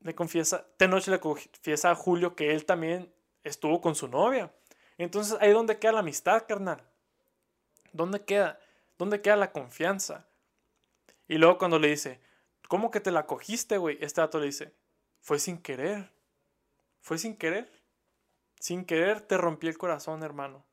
le 0.02 0.16
confiesa, 0.16 0.66
Tenoch 0.78 1.08
le 1.08 1.20
confiesa 1.20 1.92
a 1.92 1.96
Julio 1.96 2.36
que 2.36 2.52
él 2.54 2.66
también 2.66 3.14
estuvo 3.44 3.82
con 3.82 3.96
su 3.96 4.08
novia. 4.08 4.54
Entonces 4.98 5.38
ahí 5.42 5.52
donde 5.52 5.78
queda 5.78 5.94
la 5.94 6.00
amistad, 6.00 6.46
carnal. 6.48 6.84
¿Dónde 7.92 8.24
queda? 8.24 8.60
¿Dónde 8.98 9.22
queda 9.22 9.36
la 9.36 9.52
confianza? 9.52 10.28
Y 11.28 11.38
luego 11.38 11.58
cuando 11.58 11.80
le 11.80 11.90
dice, 11.90 12.22
¿cómo 12.68 12.92
que 12.92 13.00
te 13.00 13.12
la 13.12 13.26
cogiste, 13.26 13.78
güey? 13.78 13.98
Este 14.02 14.22
dato 14.22 14.40
le 14.40 14.48
dice, 14.48 14.74
fue 15.22 15.40
sin 15.40 15.58
querer. 15.58 16.12
Fue 17.02 17.18
sin 17.18 17.36
querer. 17.36 17.70
Sin 18.60 18.86
querer 18.86 19.22
te 19.22 19.38
rompí 19.38 19.68
el 19.68 19.78
corazón, 19.78 20.24
hermano. 20.24 20.66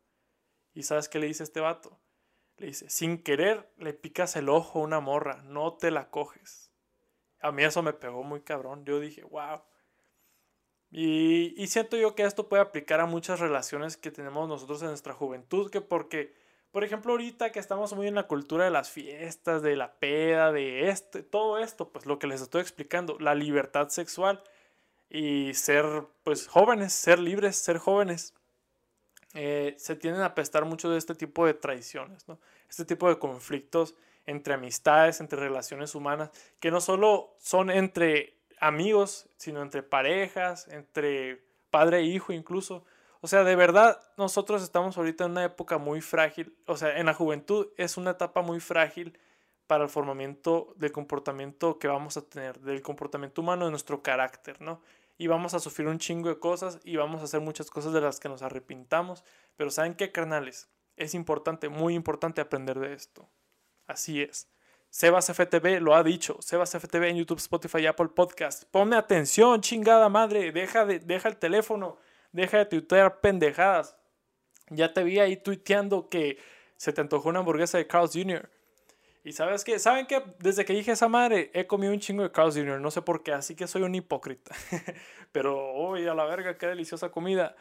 ¿Y 0.75 0.85
sabes 0.85 1.09
qué 1.09 1.19
le 1.19 1.27
dice 1.27 1.43
este 1.43 1.61
vato? 1.61 1.99
Le 2.63 2.69
dice, 2.69 2.89
sin 2.89 3.19
querer 3.19 3.69
le 3.77 3.93
picas 3.93 4.37
el 4.37 4.49
ojo 4.49 4.79
a 4.79 4.83
una 4.83 5.01
morra, 5.01 5.43
no 5.43 5.73
te 5.73 5.91
la 5.91 6.11
coges. 6.11 6.71
A 7.41 7.51
mí 7.51 7.65
eso 7.65 7.83
me 7.83 7.93
pegó 7.93 8.23
muy 8.23 8.43
cabrón. 8.43 8.85
Yo 8.85 9.01
dije, 9.01 9.25
wow. 9.25 9.63
Y, 10.89 11.67
siento 11.67 11.97
yo 11.97 12.15
que 12.15 12.23
esto 12.23 12.49
puede 12.49 12.63
aplicar 12.63 13.01
a 13.01 13.07
muchas 13.07 13.41
relaciones 13.41 13.97
que 13.97 14.13
tenemos 14.13 14.49
nosotros 14.49 14.81
en 14.83 14.91
nuestra 14.91 15.13
juventud, 15.13 15.73
que 15.73 15.81
porque, 15.81 16.37
por 16.71 16.85
ejemplo, 16.85 17.11
ahorita 17.11 17.51
que 17.51 17.59
estamos 17.59 17.95
muy 17.95 18.07
en 18.07 18.15
la 18.15 18.29
cultura 18.29 18.65
de 18.65 18.71
las 18.71 18.93
fiestas, 18.93 19.63
de 19.63 19.75
la 19.75 19.99
peda, 19.99 20.53
de 20.53 20.89
este, 20.89 21.25
todo 21.25 21.59
esto, 21.59 21.91
pues 21.91 22.07
lo 22.07 22.21
que 22.21 22.29
les 22.29 22.43
estoy 22.43 22.61
explicando, 22.61 23.19
la 23.19 23.35
libertad 23.35 23.89
sexual 23.89 24.41
y 25.11 25.53
ser, 25.55 25.85
pues, 26.23 26.47
jóvenes, 26.47 26.93
ser 26.93 27.19
libres, 27.19 27.57
ser 27.57 27.79
jóvenes, 27.79 28.35
eh, 29.35 29.75
se 29.79 29.97
tienden 29.97 30.23
a 30.23 30.35
prestar 30.35 30.65
mucho 30.65 30.91
de 30.91 30.99
este 30.99 31.15
tipo 31.15 31.47
de 31.47 31.55
traiciones. 31.55 32.25
Este 32.69 32.85
tipo 32.85 33.09
de 33.09 33.19
conflictos 33.19 33.95
entre 34.27 34.55
amistades, 34.55 35.21
entre 35.21 35.41
relaciones 35.41 35.95
humanas, 35.95 36.31
que 36.61 36.71
no 36.71 36.81
solo 36.81 37.35
son 37.39 37.71
entre 37.71 38.37
amigos, 38.61 39.29
sino 39.37 39.63
entre 39.63 39.83
parejas, 39.83 40.69
entre 40.69 41.43
padre 41.71 41.99
e 41.99 42.03
hijo 42.03 42.33
incluso. 42.33 42.85
O 43.21 43.29
sea, 43.29 43.45
de 43.45 43.57
verdad, 43.57 44.01
nosotros 44.17 44.63
estamos 44.63 44.97
ahorita 44.99 45.25
en 45.25 45.33
una 45.33 45.45
época 45.45 45.79
muy 45.79 46.01
frágil. 46.01 46.57
O 46.67 46.77
sea, 46.77 46.99
en 46.99 47.07
la 47.07 47.15
juventud 47.15 47.69
es 47.77 47.97
una 47.97 48.13
etapa 48.13 48.43
muy 48.43 48.61
frágil 48.61 49.19
para 49.67 49.85
el 49.85 49.91
formamiento 49.91 50.75
del 50.77 50.93
comportamiento 50.93 51.79
que 51.79 51.89
vamos 51.89 52.17
a 52.17 52.23
tener, 52.23 52.61
del 52.61 52.83
comportamiento 52.83 53.41
humano, 53.41 53.65
de 53.65 53.71
nuestro 53.71 54.03
carácter, 54.03 54.61
¿no? 54.61 54.83
Y 55.19 55.27
vamos 55.27 55.55
a 55.55 55.61
sufrir 55.61 55.89
un 55.89 55.99
chingo 55.99 56.29
de 56.29 56.39
cosas 56.39 56.81
y 56.85 56.97
vamos 56.97 57.21
a 57.21 57.25
hacer 57.25 57.41
muchas 57.41 57.71
cosas 57.71 57.93
de 57.93 58.01
las 58.01 58.19
que 58.19 58.29
nos 58.29 58.43
arrepintamos. 58.43 59.25
Pero 59.57 59.71
¿saben 59.71 59.95
qué, 59.95 60.11
carnales? 60.11 60.71
Es 60.97 61.15
importante, 61.15 61.69
muy 61.69 61.95
importante 61.95 62.41
aprender 62.41 62.79
de 62.79 62.95
esto. 62.95 63.31
Así 63.87 64.23
es. 64.23 64.49
Sebas 64.91 65.31
FTV 65.33 65.81
lo 65.81 65.95
ha 65.95 66.03
dicho. 66.03 66.37
Sebas 66.41 66.73
FTV 66.73 67.09
en 67.09 67.17
YouTube, 67.17 67.39
Spotify 67.39 67.79
y 67.79 67.87
Apple 67.87 68.09
Podcast. 68.09 68.65
Ponme 68.71 68.97
atención, 68.97 69.61
chingada 69.61 70.09
madre. 70.09 70.53
Deja, 70.53 70.85
de, 70.85 70.99
deja 70.99 71.29
el 71.29 71.39
teléfono. 71.39 71.97
Deja 72.33 72.59
de 72.59 72.67
tuitear 72.67 73.21
pendejadas. 73.21 73.97
Ya 74.69 74.93
te 74.93 75.03
vi 75.03 75.19
ahí 75.19 75.37
tuiteando 75.37 76.09
que 76.09 76.39
se 76.77 76.93
te 76.93 77.01
antojó 77.01 77.29
una 77.29 77.39
hamburguesa 77.39 77.79
de 77.79 77.87
Carl's 77.87 78.13
Jr. 78.13 78.51
Y 79.25 79.33
sabes 79.33 79.65
qué? 79.65 79.79
¿Saben 79.79 80.07
qué? 80.07 80.23
Desde 80.39 80.65
que 80.65 80.73
dije 80.73 80.93
esa 80.93 81.09
madre, 81.09 81.51
he 81.55 81.67
comido 81.67 81.93
un 81.93 82.01
chingo 82.01 82.23
de 82.23 82.33
Carl's 82.33 82.57
Jr. 82.57 82.81
No 82.81 82.91
sé 82.91 83.03
por 83.03 83.23
qué, 83.23 83.33
así 83.33 83.55
que 83.55 83.67
soy 83.67 83.83
un 83.83 83.95
hipócrita. 83.95 84.55
Pero, 85.33 85.75
uy, 85.75 86.07
a 86.07 86.15
la 86.15 86.25
verga, 86.25 86.59
qué 86.59 86.67
deliciosa 86.67 87.11
comida. 87.11 87.55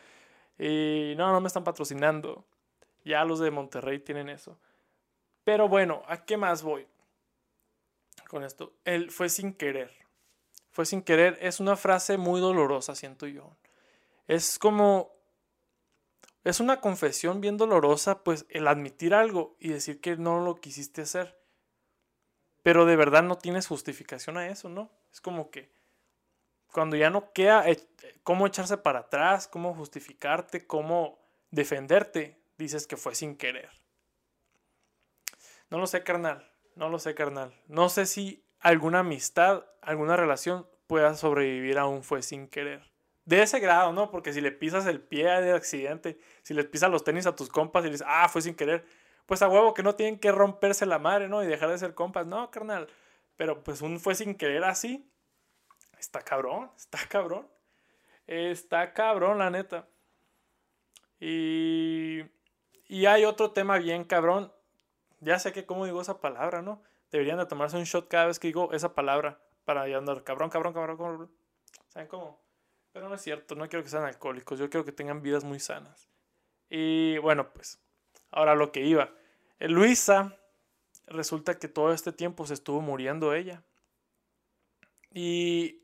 Y 0.57 1.13
no, 1.17 1.31
no 1.31 1.39
me 1.39 1.47
están 1.47 1.63
patrocinando. 1.63 2.45
Ya 3.05 3.23
los 3.25 3.39
de 3.39 3.51
Monterrey 3.51 3.99
tienen 3.99 4.29
eso. 4.29 4.57
Pero 5.43 5.67
bueno, 5.67 6.03
¿a 6.07 6.25
qué 6.25 6.37
más 6.37 6.63
voy? 6.63 6.87
con 8.31 8.45
esto. 8.45 8.73
Él 8.85 9.11
fue 9.11 9.27
sin 9.27 9.53
querer. 9.53 9.91
Fue 10.71 10.85
sin 10.85 11.01
querer. 11.01 11.37
Es 11.41 11.59
una 11.59 11.75
frase 11.75 12.17
muy 12.17 12.39
dolorosa, 12.39 12.95
siento 12.95 13.27
yo. 13.27 13.57
Es 14.27 14.57
como... 14.57 15.11
Es 16.45 16.61
una 16.61 16.79
confesión 16.79 17.41
bien 17.41 17.57
dolorosa, 17.57 18.23
pues 18.23 18.45
el 18.49 18.69
admitir 18.69 19.13
algo 19.13 19.57
y 19.59 19.67
decir 19.67 19.99
que 19.99 20.15
no 20.15 20.39
lo 20.39 20.55
quisiste 20.55 21.01
hacer. 21.01 21.37
Pero 22.63 22.85
de 22.85 22.95
verdad 22.95 23.23
no 23.23 23.37
tienes 23.37 23.67
justificación 23.67 24.37
a 24.37 24.47
eso, 24.47 24.69
¿no? 24.69 24.91
Es 25.11 25.21
como 25.21 25.49
que 25.49 25.71
cuando 26.71 26.95
ya 26.95 27.09
no 27.09 27.33
queda 27.33 27.67
eh, 27.69 27.79
cómo 28.23 28.47
echarse 28.47 28.77
para 28.77 28.99
atrás, 28.99 29.47
cómo 29.47 29.73
justificarte, 29.73 30.65
cómo 30.67 31.19
defenderte, 31.49 32.39
dices 32.57 32.87
que 32.87 32.97
fue 32.97 33.15
sin 33.15 33.35
querer. 33.35 33.69
No 35.69 35.79
lo 35.79 35.87
sé, 35.87 36.03
carnal. 36.03 36.49
No 36.75 36.89
lo 36.89 36.99
sé, 36.99 37.15
carnal. 37.15 37.53
No 37.67 37.89
sé 37.89 38.05
si 38.05 38.43
alguna 38.59 38.99
amistad, 38.99 39.65
alguna 39.81 40.15
relación 40.15 40.67
pueda 40.87 41.15
sobrevivir 41.15 41.77
aún 41.77 42.03
fue 42.03 42.21
sin 42.21 42.47
querer. 42.47 42.89
de 43.25 43.43
ese 43.43 43.59
grado, 43.59 43.93
¿no? 43.93 44.11
Porque 44.11 44.33
si 44.33 44.41
le 44.41 44.51
pisas 44.51 44.85
el 44.87 44.99
pie 44.99 45.25
de 45.41 45.53
accidente, 45.53 46.19
si 46.43 46.53
les 46.53 46.65
pisas 46.65 46.89
los 46.89 47.03
tenis 47.03 47.25
a 47.27 47.35
tus 47.35 47.49
compas 47.49 47.85
y 47.85 47.89
les, 47.89 48.03
ah, 48.05 48.27
fue 48.27 48.41
sin 48.41 48.55
querer, 48.55 48.83
pues 49.25 49.41
a 49.41 49.49
huevo 49.49 49.73
que 49.73 49.83
no 49.83 49.95
tienen 49.95 50.19
que 50.19 50.31
romperse 50.31 50.85
la 50.85 50.99
madre, 50.99 51.29
¿no? 51.29 51.43
Y 51.43 51.47
dejar 51.47 51.69
de 51.69 51.77
ser 51.77 51.93
compas, 51.93 52.27
no, 52.27 52.51
carnal. 52.51 52.87
Pero 53.37 53.63
pues 53.63 53.81
un 53.81 53.99
fue 53.99 54.15
sin 54.15 54.35
querer 54.35 54.63
así, 54.63 55.09
está 55.99 56.21
cabrón, 56.21 56.71
está 56.77 56.99
cabrón. 57.07 57.47
Está 58.27 58.93
cabrón, 58.93 59.39
la 59.39 59.49
neta. 59.49 59.87
Y, 61.19 62.21
y 62.87 63.05
hay 63.05 63.25
otro 63.25 63.51
tema 63.51 63.77
bien 63.77 64.05
cabrón. 64.05 64.53
Ya 65.19 65.37
sé 65.37 65.51
que 65.51 65.65
cómo 65.65 65.85
digo 65.85 66.01
esa 66.01 66.21
palabra, 66.21 66.61
¿no? 66.61 66.81
Deberían 67.11 67.37
de 67.37 67.45
tomarse 67.45 67.77
un 67.77 67.83
shot 67.83 68.07
cada 68.07 68.27
vez 68.27 68.39
que 68.39 68.47
digo 68.47 68.71
esa 68.71 68.95
palabra 68.95 69.39
para 69.65 69.83
andar 69.83 70.23
cabrón, 70.23 70.49
cabrón, 70.49 70.73
cabrón, 70.73 70.97
cabrón. 70.97 71.31
¿Saben 71.89 72.07
cómo? 72.07 72.41
Pero 72.93 73.09
no 73.09 73.15
es 73.15 73.21
cierto, 73.21 73.55
no 73.55 73.67
quiero 73.67 73.83
que 73.83 73.89
sean 73.89 74.03
alcohólicos, 74.03 74.59
yo 74.59 74.69
quiero 74.69 74.85
que 74.85 74.91
tengan 74.93 75.21
vidas 75.21 75.43
muy 75.43 75.59
sanas. 75.59 76.07
Y 76.69 77.17
bueno, 77.17 77.51
pues, 77.51 77.80
ahora 78.31 78.55
lo 78.55 78.71
que 78.71 78.85
iba. 78.85 79.11
Eh, 79.59 79.67
Luisa, 79.67 80.37
resulta 81.07 81.59
que 81.59 81.67
todo 81.67 81.93
este 81.93 82.11
tiempo 82.11 82.45
se 82.45 82.53
estuvo 82.53 82.81
muriendo 82.81 83.33
ella. 83.33 83.63
Y 85.13 85.81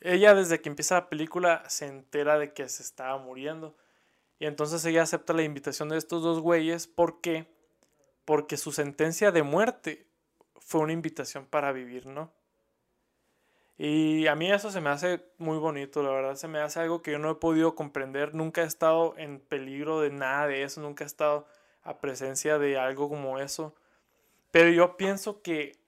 ella 0.00 0.34
desde 0.34 0.60
que 0.60 0.68
empieza 0.68 0.94
la 0.94 1.08
película 1.08 1.68
se 1.68 1.86
entera 1.86 2.38
de 2.38 2.52
que 2.52 2.68
se 2.68 2.82
estaba 2.82 3.18
muriendo. 3.18 3.76
Y 4.38 4.46
entonces 4.46 4.84
ella 4.84 5.02
acepta 5.02 5.32
la 5.32 5.42
invitación 5.42 5.88
de 5.88 5.98
estos 5.98 6.22
dos 6.22 6.40
güeyes. 6.40 6.86
¿Por 6.86 7.20
qué? 7.20 7.52
Porque 8.24 8.56
su 8.56 8.72
sentencia 8.72 9.32
de 9.32 9.42
muerte 9.42 10.06
fue 10.56 10.82
una 10.82 10.92
invitación 10.92 11.46
para 11.46 11.72
vivir, 11.72 12.06
¿no? 12.06 12.32
Y 13.78 14.26
a 14.26 14.34
mí 14.34 14.50
eso 14.50 14.72
se 14.72 14.80
me 14.80 14.90
hace 14.90 15.24
muy 15.38 15.56
bonito, 15.58 16.02
la 16.02 16.10
verdad, 16.10 16.34
se 16.34 16.48
me 16.48 16.58
hace 16.58 16.80
algo 16.80 17.00
que 17.00 17.12
yo 17.12 17.20
no 17.20 17.30
he 17.30 17.36
podido 17.36 17.76
comprender, 17.76 18.34
nunca 18.34 18.62
he 18.62 18.66
estado 18.66 19.14
en 19.16 19.38
peligro 19.38 20.00
de 20.00 20.10
nada 20.10 20.48
de 20.48 20.64
eso, 20.64 20.80
nunca 20.80 21.04
he 21.04 21.06
estado 21.06 21.46
a 21.82 21.98
presencia 21.98 22.58
de 22.58 22.76
algo 22.76 23.08
como 23.08 23.38
eso. 23.38 23.76
Pero 24.50 24.70
yo 24.70 24.96
pienso 24.96 25.42
que 25.42 25.78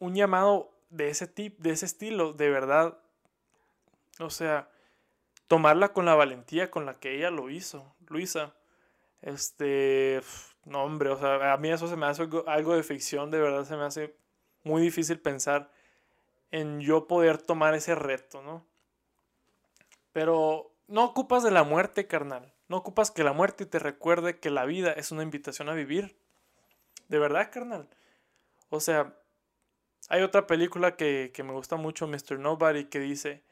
un 0.00 0.16
llamado 0.16 0.72
de 0.90 1.10
ese 1.10 1.28
tipo, 1.28 1.62
de 1.62 1.70
ese 1.70 1.86
estilo, 1.86 2.32
de 2.32 2.50
verdad, 2.50 2.98
o 4.18 4.30
sea, 4.30 4.68
tomarla 5.46 5.92
con 5.92 6.06
la 6.06 6.16
valentía 6.16 6.72
con 6.72 6.86
la 6.86 6.98
que 6.98 7.14
ella 7.16 7.30
lo 7.30 7.50
hizo, 7.50 7.94
Luisa. 8.08 8.54
Este, 9.20 10.20
no 10.64 10.82
hombre, 10.82 11.10
o 11.10 11.18
sea, 11.18 11.52
a 11.52 11.56
mí 11.56 11.70
eso 11.70 11.86
se 11.86 11.96
me 11.96 12.06
hace 12.06 12.22
algo, 12.22 12.44
algo 12.48 12.74
de 12.74 12.82
ficción, 12.82 13.30
de 13.30 13.40
verdad 13.40 13.64
se 13.64 13.76
me 13.76 13.84
hace 13.84 14.16
muy 14.64 14.82
difícil 14.82 15.20
pensar 15.20 15.70
en 16.52 16.80
yo 16.80 17.08
poder 17.08 17.38
tomar 17.38 17.74
ese 17.74 17.94
reto, 17.96 18.42
¿no? 18.42 18.64
Pero 20.12 20.72
no 20.86 21.04
ocupas 21.04 21.42
de 21.42 21.50
la 21.50 21.64
muerte, 21.64 22.06
carnal. 22.06 22.52
No 22.68 22.76
ocupas 22.76 23.10
que 23.10 23.24
la 23.24 23.32
muerte 23.32 23.66
te 23.66 23.78
recuerde 23.78 24.38
que 24.38 24.50
la 24.50 24.66
vida 24.66 24.92
es 24.92 25.10
una 25.10 25.22
invitación 25.22 25.68
a 25.70 25.74
vivir. 25.74 26.16
De 27.08 27.18
verdad, 27.18 27.50
carnal. 27.50 27.88
O 28.68 28.80
sea, 28.80 29.14
hay 30.08 30.22
otra 30.22 30.46
película 30.46 30.96
que, 30.96 31.32
me 31.38 31.52
gusta 31.52 31.76
mucho, 31.76 32.06
Mr. 32.06 32.38
Nobody, 32.38 32.84
que 32.84 33.00
dice 33.00 33.42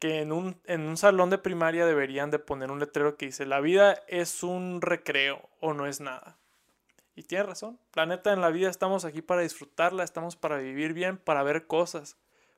que 0.00 0.20
en 0.20 0.32
un, 0.32 0.60
en 0.64 0.82
un 0.82 0.96
salón 0.96 1.30
de 1.30 1.38
primaria 1.38 1.86
deberían 1.86 2.32
de 2.32 2.40
poner 2.40 2.72
un 2.72 2.80
letrero 2.80 3.16
que 3.16 3.26
dice, 3.26 3.46
la 3.46 3.60
vida 3.60 4.02
es 4.08 4.42
un 4.42 4.80
recreo 4.82 5.48
o 5.60 5.72
no 5.72 5.86
es 5.86 6.00
nada. 6.00 6.36
Y 7.14 7.22
tiene 7.22 7.44
razón. 7.44 7.78
La 7.94 8.06
neta, 8.06 8.32
en 8.32 8.40
la 8.40 8.50
vida 8.50 8.68
estamos 8.68 9.04
aquí 9.04 9.22
para 9.22 9.42
disfrutarla, 9.42 10.02
estamos 10.02 10.34
para 10.34 10.58
vivir 10.58 10.94
bien, 10.94 11.16
para 11.16 11.44
ver 11.44 11.68
cosas 11.68 12.16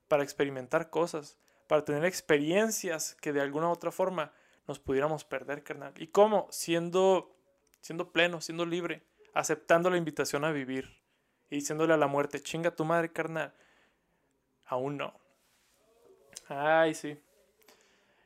para 0.09 0.23
experimentar 0.23 0.91
cosas, 0.91 1.39
para 1.67 1.85
tener 1.85 2.05
experiencias 2.05 3.17
que 3.21 3.33
de 3.33 3.41
alguna 3.41 3.69
u 3.69 3.73
otra 3.73 3.91
forma 3.91 4.33
nos 4.67 4.79
pudiéramos 4.79 5.25
perder, 5.25 5.63
carnal. 5.63 5.93
¿Y 5.97 6.09
cómo? 6.09 6.49
Siendo, 6.51 7.37
siendo 7.81 8.13
pleno, 8.13 8.41
siendo 8.41 8.67
libre, 8.67 9.03
aceptando 9.35 9.91
la 9.91 9.97
invitación 9.97 10.45
a 10.45 10.53
vivir 10.53 11.01
y 11.51 11.57
diciéndole 11.57 11.95
a 11.95 11.99
la 11.99 12.07
muerte, 12.07 12.41
chinga 12.41 12.75
tu 12.75 12.85
madre, 12.85 13.13
carnal. 13.13 13.55
Aún 14.65 14.97
no. 14.97 15.15
Ay, 16.49 16.95
sí. 16.95 17.21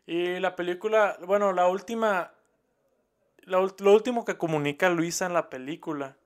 Y 0.07 0.39
la 0.41 0.57
película, 0.57 1.19
bueno, 1.27 1.53
la 1.53 1.69
última, 1.69 2.35
lo, 3.43 3.75
lo 3.79 3.93
último 3.93 4.25
que 4.25 4.39
comunica 4.39 4.89
Luisa 4.91 5.27
en 5.27 5.35
la 5.35 5.51
película 5.51 6.17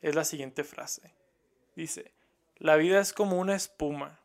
es 0.00 0.14
la 0.14 0.24
siguiente 0.24 0.64
frase. 0.64 1.14
Dice, 1.76 2.12
la 2.56 2.76
vida 2.76 3.00
es 3.00 3.12
como 3.12 3.38
una 3.38 3.54
espuma 3.54 4.20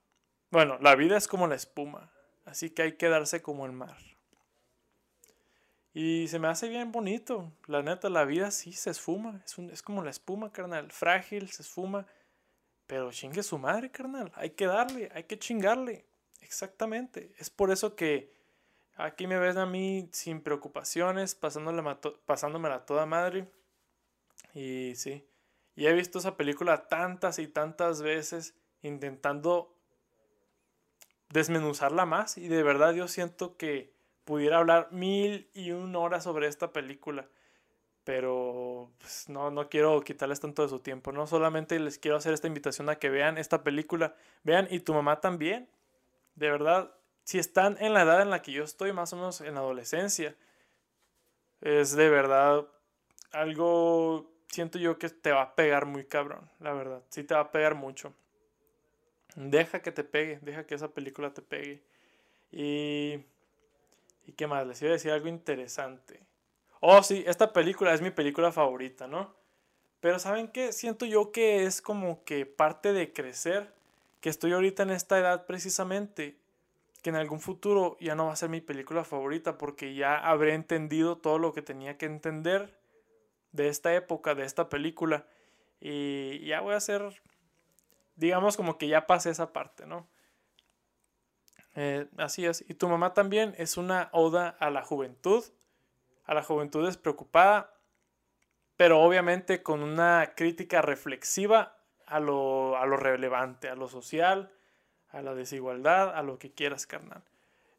bueno, 0.51 0.77
la 0.81 0.95
vida 0.95 1.17
es 1.17 1.27
como 1.27 1.47
la 1.47 1.55
espuma, 1.55 2.11
así 2.45 2.69
que 2.69 2.81
hay 2.83 2.97
que 2.97 3.09
darse 3.09 3.41
como 3.41 3.65
el 3.65 3.71
mar. 3.71 3.97
Y 5.93 6.27
se 6.27 6.39
me 6.39 6.47
hace 6.47 6.69
bien 6.69 6.91
bonito, 6.91 7.51
la 7.67 7.81
neta, 7.81 8.09
la 8.09 8.25
vida 8.25 8.51
sí 8.51 8.73
se 8.73 8.91
esfuma, 8.91 9.41
es, 9.45 9.57
es 9.57 9.81
como 9.81 10.03
la 10.03 10.11
espuma, 10.11 10.51
carnal, 10.51 10.91
frágil, 10.91 11.49
se 11.49 11.63
esfuma, 11.63 12.05
pero 12.87 13.11
chingue 13.11 13.43
su 13.43 13.57
madre, 13.57 13.91
carnal, 13.91 14.31
hay 14.35 14.51
que 14.51 14.65
darle, 14.65 15.09
hay 15.13 15.23
que 15.23 15.37
chingarle, 15.39 16.05
exactamente. 16.41 17.33
Es 17.37 17.49
por 17.49 17.71
eso 17.71 17.95
que 17.95 18.33
aquí 18.95 19.27
me 19.27 19.39
ves 19.39 19.57
a 19.57 19.65
mí 19.65 20.09
sin 20.11 20.41
preocupaciones, 20.41 21.35
pasándomela 21.35 22.75
a 22.75 22.85
toda 22.85 23.05
madre. 23.05 23.47
Y 24.53 24.93
sí, 24.95 25.25
y 25.75 25.87
he 25.87 25.93
visto 25.93 26.19
esa 26.19 26.35
película 26.35 26.87
tantas 26.87 27.39
y 27.39 27.47
tantas 27.47 28.01
veces 28.01 28.53
intentando 28.81 29.78
desmenuzarla 31.29 32.05
más 32.05 32.37
y 32.37 32.47
de 32.47 32.63
verdad 32.63 32.93
yo 32.93 33.07
siento 33.07 33.57
que 33.57 33.93
pudiera 34.25 34.57
hablar 34.57 34.89
mil 34.91 35.49
y 35.53 35.71
un 35.71 35.95
horas 35.95 36.23
sobre 36.23 36.47
esta 36.47 36.71
película. 36.71 37.27
Pero 38.03 38.91
pues, 38.99 39.29
no, 39.29 39.51
no 39.51 39.69
quiero 39.69 40.01
quitarles 40.01 40.39
tanto 40.39 40.63
de 40.63 40.69
su 40.69 40.79
tiempo. 40.79 41.11
No 41.11 41.27
solamente 41.27 41.79
les 41.79 41.99
quiero 41.99 42.17
hacer 42.17 42.33
esta 42.33 42.47
invitación 42.47 42.89
a 42.89 42.95
que 42.95 43.09
vean 43.09 43.37
esta 43.37 43.63
película. 43.63 44.15
Vean, 44.43 44.67
y 44.71 44.79
tu 44.79 44.93
mamá 44.93 45.19
también. 45.19 45.69
De 46.35 46.49
verdad, 46.49 46.91
si 47.23 47.37
están 47.37 47.77
en 47.79 47.93
la 47.93 48.03
edad 48.03 48.21
en 48.21 48.29
la 48.31 48.41
que 48.41 48.51
yo 48.51 48.63
estoy, 48.63 48.93
más 48.93 49.13
o 49.13 49.15
menos 49.15 49.41
en 49.41 49.53
la 49.53 49.59
adolescencia, 49.59 50.35
es 51.61 51.95
de 51.95 52.09
verdad 52.09 52.65
algo, 53.31 54.31
siento 54.47 54.79
yo 54.79 54.97
que 54.97 55.09
te 55.09 55.31
va 55.31 55.41
a 55.41 55.55
pegar 55.55 55.85
muy 55.85 56.05
cabrón, 56.05 56.49
la 56.59 56.73
verdad. 56.73 57.03
Sí 57.09 57.23
te 57.23 57.35
va 57.35 57.41
a 57.41 57.51
pegar 57.51 57.75
mucho. 57.75 58.13
Deja 59.35 59.81
que 59.81 59.91
te 59.91 60.03
pegue, 60.03 60.39
deja 60.41 60.65
que 60.65 60.75
esa 60.75 60.89
película 60.89 61.33
te 61.33 61.41
pegue. 61.41 61.81
Y. 62.51 63.23
¿Y 64.25 64.33
qué 64.33 64.47
más? 64.47 64.65
Les 64.67 64.81
iba 64.81 64.89
a 64.89 64.93
decir 64.93 65.11
algo 65.11 65.27
interesante. 65.27 66.19
Oh, 66.81 67.01
sí, 67.03 67.23
esta 67.27 67.51
película 67.51 67.93
es 67.93 68.01
mi 68.01 68.11
película 68.11 68.51
favorita, 68.51 69.07
¿no? 69.07 69.33
Pero 69.99 70.19
¿saben 70.19 70.47
qué? 70.47 70.71
Siento 70.71 71.05
yo 71.05 71.31
que 71.31 71.65
es 71.65 71.81
como 71.81 72.23
que 72.23 72.45
parte 72.45 72.93
de 72.93 73.11
crecer, 73.11 73.73
que 74.21 74.29
estoy 74.29 74.53
ahorita 74.53 74.83
en 74.83 74.91
esta 74.91 75.19
edad 75.19 75.45
precisamente, 75.45 76.37
que 77.01 77.09
en 77.09 77.17
algún 77.17 77.39
futuro 77.39 77.97
ya 77.99 78.15
no 78.15 78.27
va 78.27 78.33
a 78.33 78.37
ser 78.37 78.49
mi 78.49 78.61
película 78.61 79.03
favorita 79.03 79.57
porque 79.57 79.93
ya 79.93 80.17
habré 80.17 80.53
entendido 80.53 81.17
todo 81.17 81.37
lo 81.37 81.53
que 81.53 81.61
tenía 81.61 81.97
que 81.97 82.05
entender 82.05 82.77
de 83.51 83.67
esta 83.67 83.93
época, 83.93 84.35
de 84.35 84.45
esta 84.45 84.69
película. 84.69 85.25
Y 85.81 86.45
ya 86.45 86.61
voy 86.61 86.75
a 86.75 86.79
ser 86.79 87.21
digamos 88.19 88.57
como 88.57 88.77
que 88.77 88.87
ya 88.87 89.07
pasé 89.07 89.29
esa 89.29 89.53
parte, 89.53 89.85
¿no? 89.85 90.07
Eh, 91.75 92.07
así 92.17 92.45
es. 92.45 92.63
Y 92.67 92.73
tu 92.73 92.89
mamá 92.89 93.13
también 93.13 93.55
es 93.57 93.77
una 93.77 94.09
oda 94.11 94.49
a 94.59 94.69
la 94.69 94.83
juventud, 94.83 95.43
a 96.25 96.33
la 96.33 96.43
juventud 96.43 96.85
despreocupada, 96.85 97.73
pero 98.75 99.01
obviamente 99.01 99.63
con 99.63 99.81
una 99.81 100.33
crítica 100.35 100.81
reflexiva 100.81 101.77
a 102.05 102.19
lo, 102.19 102.77
a 102.77 102.85
lo 102.85 102.97
relevante, 102.97 103.69
a 103.69 103.75
lo 103.75 103.87
social, 103.87 104.51
a 105.11 105.21
la 105.21 105.33
desigualdad, 105.33 106.15
a 106.15 106.21
lo 106.21 106.37
que 106.37 106.51
quieras, 106.51 106.85
carnal. 106.85 107.23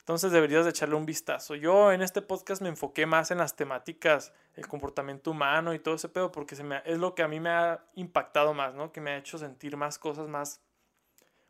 Entonces 0.00 0.32
deberías 0.32 0.64
de 0.64 0.70
echarle 0.70 0.96
un 0.96 1.06
vistazo. 1.06 1.54
Yo 1.54 1.92
en 1.92 2.02
este 2.02 2.20
podcast 2.20 2.60
me 2.62 2.68
enfoqué 2.68 3.06
más 3.06 3.30
en 3.30 3.38
las 3.38 3.54
temáticas, 3.54 4.32
el 4.56 4.66
comportamiento 4.66 5.30
humano 5.30 5.72
y 5.72 5.78
todo 5.78 5.94
ese 5.94 6.08
pedo, 6.08 6.32
porque 6.32 6.56
es 6.84 6.98
lo 6.98 7.14
que 7.14 7.22
a 7.22 7.28
mí 7.28 7.38
me 7.38 7.50
ha 7.50 7.84
impactado 7.94 8.54
más, 8.54 8.74
¿no? 8.74 8.92
Que 8.92 9.00
me 9.00 9.12
ha 9.12 9.18
hecho 9.18 9.38
sentir 9.38 9.76
más 9.76 9.98
cosas 9.98 10.28
más, 10.28 10.60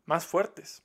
más 0.05 0.25
fuertes. 0.25 0.83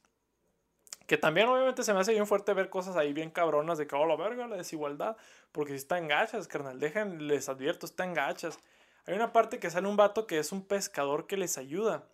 Que 1.06 1.16
también 1.16 1.48
obviamente 1.48 1.82
se 1.84 1.92
me 1.92 2.00
hace 2.00 2.12
bien 2.12 2.26
fuerte 2.26 2.52
ver 2.52 2.68
cosas 2.68 2.96
ahí 2.96 3.12
bien 3.12 3.30
cabronas 3.30 3.78
de 3.78 3.86
que, 3.86 3.94
oh, 3.94 4.06
la 4.06 4.16
verga, 4.16 4.48
la 4.48 4.56
desigualdad. 4.56 5.16
Porque 5.52 5.72
si 5.72 5.76
están 5.76 6.08
gachas, 6.08 6.48
carnal, 6.48 6.80
dejen, 6.80 7.28
les 7.28 7.48
advierto, 7.48 7.86
están 7.86 8.14
gachas. 8.14 8.58
Hay 9.06 9.14
una 9.14 9.32
parte 9.32 9.60
que 9.60 9.70
sale 9.70 9.86
un 9.86 9.96
vato 9.96 10.26
que 10.26 10.38
es 10.38 10.50
un 10.50 10.66
pescador 10.66 11.26
que 11.26 11.36
les 11.36 11.58
ayuda. 11.58 12.08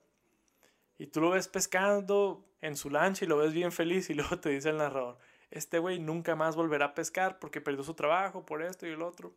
Y 0.98 1.06
tú 1.06 1.20
lo 1.20 1.30
ves 1.30 1.48
pescando 1.48 2.44
en 2.60 2.76
su 2.76 2.90
lancha 2.90 3.24
y 3.24 3.28
lo 3.28 3.38
ves 3.38 3.52
bien 3.52 3.72
feliz 3.72 4.10
y 4.10 4.14
luego 4.14 4.38
te 4.38 4.50
dice 4.50 4.70
el 4.70 4.76
narrador, 4.76 5.18
este 5.52 5.78
güey 5.78 5.98
nunca 5.98 6.34
más 6.34 6.56
volverá 6.56 6.86
a 6.86 6.94
pescar 6.94 7.38
porque 7.38 7.60
perdió 7.60 7.84
su 7.84 7.92
trabajo 7.92 8.44
por 8.46 8.62
esto 8.62 8.86
y 8.86 8.90
el 8.90 9.02
otro. 9.02 9.34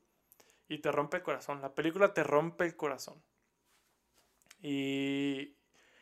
Y 0.69 0.79
te 0.79 0.91
rompe 0.91 1.17
el 1.17 1.23
corazón. 1.23 1.61
La 1.61 1.75
película 1.75 2.13
te 2.13 2.23
rompe 2.23 2.65
el 2.65 2.75
corazón. 2.75 3.21
Y, 4.61 5.53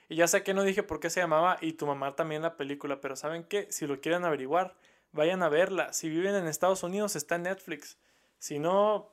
ya 0.09 0.27
sé 0.27 0.43
que 0.43 0.53
no 0.53 0.63
dije 0.63 0.83
por 0.83 0.99
qué 0.99 1.09
se 1.09 1.19
llamaba 1.19 1.57
y 1.61 1.73
tu 1.73 1.87
mamá 1.87 2.15
también 2.15 2.43
la 2.43 2.55
película, 2.57 3.01
pero 3.01 3.15
¿saben 3.15 3.43
qué? 3.43 3.67
Si 3.71 3.87
lo 3.87 3.99
quieren 3.99 4.23
averiguar, 4.23 4.75
vayan 5.11 5.41
a 5.41 5.49
verla. 5.49 5.91
Si 5.93 6.09
viven 6.09 6.35
en 6.35 6.47
Estados 6.47 6.83
Unidos, 6.83 7.15
está 7.15 7.35
en 7.35 7.43
Netflix. 7.43 7.97
Si 8.37 8.59
no, 8.59 9.09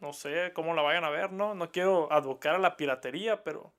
no 0.00 0.12
sé 0.12 0.50
cómo 0.52 0.74
la 0.74 0.82
vayan 0.82 1.04
a 1.04 1.10
ver, 1.10 1.32
¿no? 1.32 1.54
No 1.54 1.70
quiero 1.70 2.12
advocar 2.12 2.56
a 2.56 2.58
la 2.58 2.76
piratería, 2.76 3.44
pero 3.44 3.72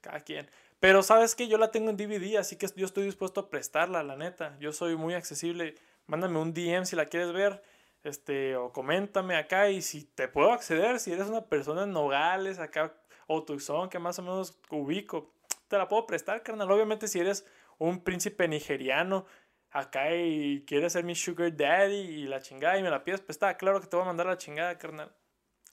cada 0.00 0.18
quien. 0.20 0.50
Pero 0.82 1.04
sabes 1.04 1.36
que 1.36 1.46
yo 1.46 1.58
la 1.58 1.70
tengo 1.70 1.90
en 1.90 1.96
DVD, 1.96 2.38
así 2.38 2.56
que 2.56 2.66
yo 2.74 2.86
estoy 2.86 3.04
dispuesto 3.04 3.38
a 3.38 3.50
prestarla, 3.50 4.02
la 4.02 4.16
neta. 4.16 4.56
Yo 4.58 4.72
soy 4.72 4.96
muy 4.96 5.14
accesible. 5.14 5.76
Mándame 6.06 6.40
un 6.40 6.52
DM 6.52 6.86
si 6.86 6.96
la 6.96 7.06
quieres 7.06 7.32
ver. 7.32 7.62
Este, 8.02 8.56
o 8.56 8.72
coméntame 8.72 9.36
acá 9.36 9.70
y 9.70 9.80
si 9.80 10.02
te 10.02 10.26
puedo 10.26 10.50
acceder, 10.50 10.98
si 10.98 11.12
eres 11.12 11.28
una 11.28 11.46
persona 11.46 11.84
en 11.84 11.92
Nogales, 11.92 12.58
acá, 12.58 12.96
o 13.28 13.44
Tucson, 13.44 13.90
que 13.90 14.00
más 14.00 14.18
o 14.18 14.22
menos 14.22 14.58
ubico, 14.70 15.32
te 15.68 15.78
la 15.78 15.86
puedo 15.86 16.04
prestar, 16.04 16.42
carnal. 16.42 16.68
Obviamente 16.72 17.06
si 17.06 17.20
eres 17.20 17.46
un 17.78 18.02
príncipe 18.02 18.48
nigeriano 18.48 19.24
acá 19.70 20.12
y 20.16 20.64
quieres 20.66 20.94
ser 20.94 21.04
mi 21.04 21.14
sugar 21.14 21.56
daddy 21.56 21.94
y 21.94 22.26
la 22.26 22.42
chingada 22.42 22.76
y 22.76 22.82
me 22.82 22.90
la 22.90 23.04
pides 23.04 23.20
prestada, 23.20 23.56
claro 23.56 23.80
que 23.80 23.86
te 23.86 23.94
voy 23.94 24.02
a 24.02 24.06
mandar 24.06 24.26
la 24.26 24.36
chingada, 24.36 24.76
carnal. 24.78 25.14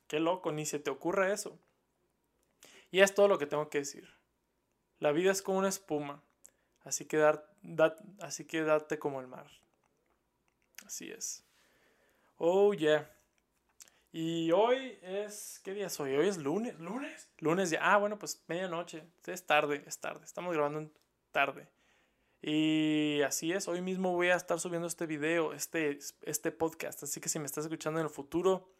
Qué 0.05 0.19
loco, 0.19 0.51
ni 0.51 0.67
se 0.67 0.77
te 0.77 0.91
ocurra 0.91 1.33
eso. 1.33 1.59
Y 2.91 2.99
es 2.99 3.15
todo 3.15 3.27
lo 3.27 3.39
que 3.39 3.47
tengo 3.47 3.71
que 3.71 3.79
decir. 3.79 4.18
La 4.99 5.11
vida 5.11 5.31
es 5.31 5.41
como 5.41 5.59
una 5.59 5.69
espuma, 5.69 6.21
así 6.83 7.05
que, 7.05 7.25
así 8.19 8.45
que 8.45 8.63
date 8.63 8.99
como 8.99 9.21
el 9.21 9.27
mar. 9.27 9.47
Así 10.85 11.09
es. 11.09 11.43
Oh, 12.37 12.73
yeah. 12.73 13.09
Y 14.11 14.51
hoy 14.51 14.97
es. 15.01 15.61
¿Qué 15.63 15.73
día 15.73 15.87
es 15.87 15.99
hoy? 15.99 16.15
Hoy 16.15 16.27
es 16.27 16.37
lunes. 16.37 16.79
¿Lunes? 16.79 17.29
Lunes 17.37 17.69
ya. 17.69 17.79
Ah, 17.81 17.97
bueno, 17.97 18.17
pues 18.17 18.43
medianoche. 18.47 19.03
Es 19.25 19.45
tarde, 19.45 19.83
es 19.85 19.99
tarde. 19.99 20.25
Estamos 20.25 20.53
grabando 20.53 20.89
tarde. 21.31 21.67
Y 22.41 23.21
así 23.21 23.51
es. 23.51 23.67
Hoy 23.67 23.81
mismo 23.81 24.13
voy 24.13 24.29
a 24.29 24.35
estar 24.35 24.59
subiendo 24.59 24.87
este 24.87 25.05
video, 25.05 25.53
este, 25.53 25.99
este 26.23 26.51
podcast. 26.51 27.03
Así 27.03 27.21
que 27.21 27.29
si 27.29 27.37
me 27.37 27.45
estás 27.45 27.65
escuchando 27.65 27.99
en 27.99 28.05
el 28.07 28.11
futuro, 28.11 28.71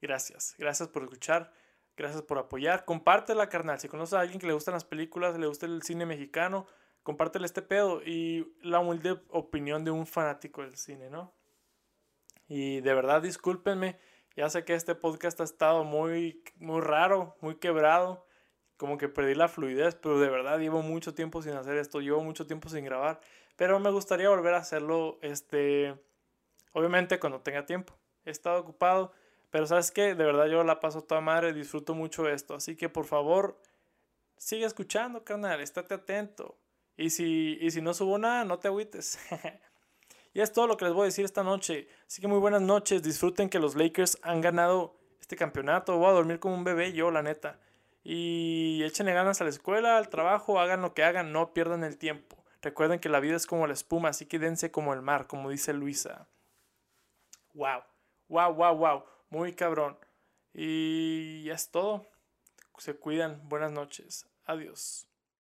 gracias. 0.00 0.54
Gracias 0.56 0.88
por 0.88 1.02
escuchar. 1.02 1.52
Gracias 1.98 2.22
por 2.22 2.38
apoyar. 2.38 2.84
Compártela, 2.84 3.48
carnal. 3.48 3.80
Si 3.80 3.88
conoces 3.88 4.14
a 4.14 4.20
alguien 4.20 4.38
que 4.38 4.46
le 4.46 4.52
gustan 4.52 4.72
las 4.72 4.84
películas, 4.84 5.36
le 5.36 5.48
gusta 5.48 5.66
el 5.66 5.82
cine 5.82 6.06
mexicano, 6.06 6.68
compártele 7.02 7.44
este 7.44 7.60
pedo 7.60 8.02
y 8.04 8.54
la 8.62 8.78
humilde 8.78 9.20
opinión 9.30 9.84
de 9.84 9.90
un 9.90 10.06
fanático 10.06 10.62
del 10.62 10.76
cine, 10.76 11.10
¿no? 11.10 11.34
Y 12.46 12.80
de 12.82 12.94
verdad, 12.94 13.20
discúlpenme. 13.20 13.98
Ya 14.36 14.48
sé 14.48 14.64
que 14.64 14.74
este 14.74 14.94
podcast 14.94 15.40
ha 15.40 15.44
estado 15.44 15.82
muy, 15.82 16.44
muy 16.58 16.80
raro, 16.82 17.36
muy 17.40 17.56
quebrado. 17.56 18.24
Como 18.76 18.96
que 18.96 19.08
perdí 19.08 19.34
la 19.34 19.48
fluidez, 19.48 19.96
pero 19.96 20.20
de 20.20 20.30
verdad 20.30 20.60
llevo 20.60 20.82
mucho 20.82 21.14
tiempo 21.14 21.42
sin 21.42 21.54
hacer 21.54 21.76
esto. 21.78 22.00
Llevo 22.00 22.22
mucho 22.22 22.46
tiempo 22.46 22.68
sin 22.68 22.84
grabar. 22.84 23.20
Pero 23.56 23.80
me 23.80 23.90
gustaría 23.90 24.28
volver 24.28 24.54
a 24.54 24.58
hacerlo, 24.58 25.18
este, 25.20 25.98
obviamente 26.72 27.18
cuando 27.18 27.40
tenga 27.40 27.66
tiempo. 27.66 27.92
He 28.24 28.30
estado 28.30 28.60
ocupado 28.60 29.12
pero 29.50 29.66
sabes 29.66 29.90
que 29.90 30.14
de 30.14 30.24
verdad 30.24 30.46
yo 30.46 30.62
la 30.64 30.80
paso 30.80 31.02
toda 31.02 31.20
madre, 31.20 31.52
disfruto 31.52 31.94
mucho 31.94 32.28
esto. 32.28 32.54
Así 32.54 32.76
que 32.76 32.88
por 32.88 33.06
favor, 33.06 33.60
sigue 34.36 34.66
escuchando, 34.66 35.24
canal, 35.24 35.60
estate 35.60 35.94
atento. 35.94 36.58
Y 36.96 37.10
si, 37.10 37.58
y 37.60 37.70
si 37.70 37.80
no 37.80 37.94
subo 37.94 38.18
nada, 38.18 38.44
no 38.44 38.58
te 38.58 38.68
agüites. 38.68 39.18
y 40.34 40.40
es 40.40 40.52
todo 40.52 40.66
lo 40.66 40.76
que 40.76 40.84
les 40.84 40.94
voy 40.94 41.02
a 41.02 41.04
decir 41.06 41.24
esta 41.24 41.44
noche. 41.44 41.88
Así 42.06 42.20
que 42.20 42.28
muy 42.28 42.38
buenas 42.38 42.62
noches, 42.62 43.02
disfruten 43.02 43.48
que 43.48 43.58
los 43.58 43.76
Lakers 43.76 44.18
han 44.22 44.40
ganado 44.40 44.96
este 45.20 45.36
campeonato. 45.36 45.96
Voy 45.96 46.08
a 46.08 46.12
dormir 46.12 46.40
como 46.40 46.54
un 46.54 46.64
bebé 46.64 46.92
yo, 46.92 47.10
la 47.10 47.22
neta. 47.22 47.58
Y 48.02 48.82
échenle 48.84 49.12
ganas 49.12 49.40
a 49.40 49.44
la 49.44 49.50
escuela, 49.50 49.96
al 49.96 50.08
trabajo, 50.08 50.60
hagan 50.60 50.82
lo 50.82 50.94
que 50.94 51.04
hagan, 51.04 51.32
no 51.32 51.52
pierdan 51.52 51.84
el 51.84 51.98
tiempo. 51.98 52.36
Recuerden 52.60 52.98
que 52.98 53.08
la 53.08 53.20
vida 53.20 53.36
es 53.36 53.46
como 53.46 53.66
la 53.66 53.72
espuma, 53.72 54.08
así 54.08 54.26
que 54.26 54.38
dense 54.38 54.70
como 54.70 54.92
el 54.92 55.02
mar, 55.02 55.26
como 55.26 55.50
dice 55.50 55.72
Luisa. 55.72 56.26
Wow, 57.54 57.82
wow, 58.28 58.52
wow, 58.52 58.76
wow. 58.76 59.04
Muy 59.30 59.54
cabrón. 59.54 59.98
Y 60.54 61.42
ya 61.44 61.54
es 61.54 61.70
todo. 61.70 62.06
Se 62.78 62.94
cuidan. 62.94 63.48
Buenas 63.48 63.72
noches. 63.72 64.26
Adiós. 64.44 65.07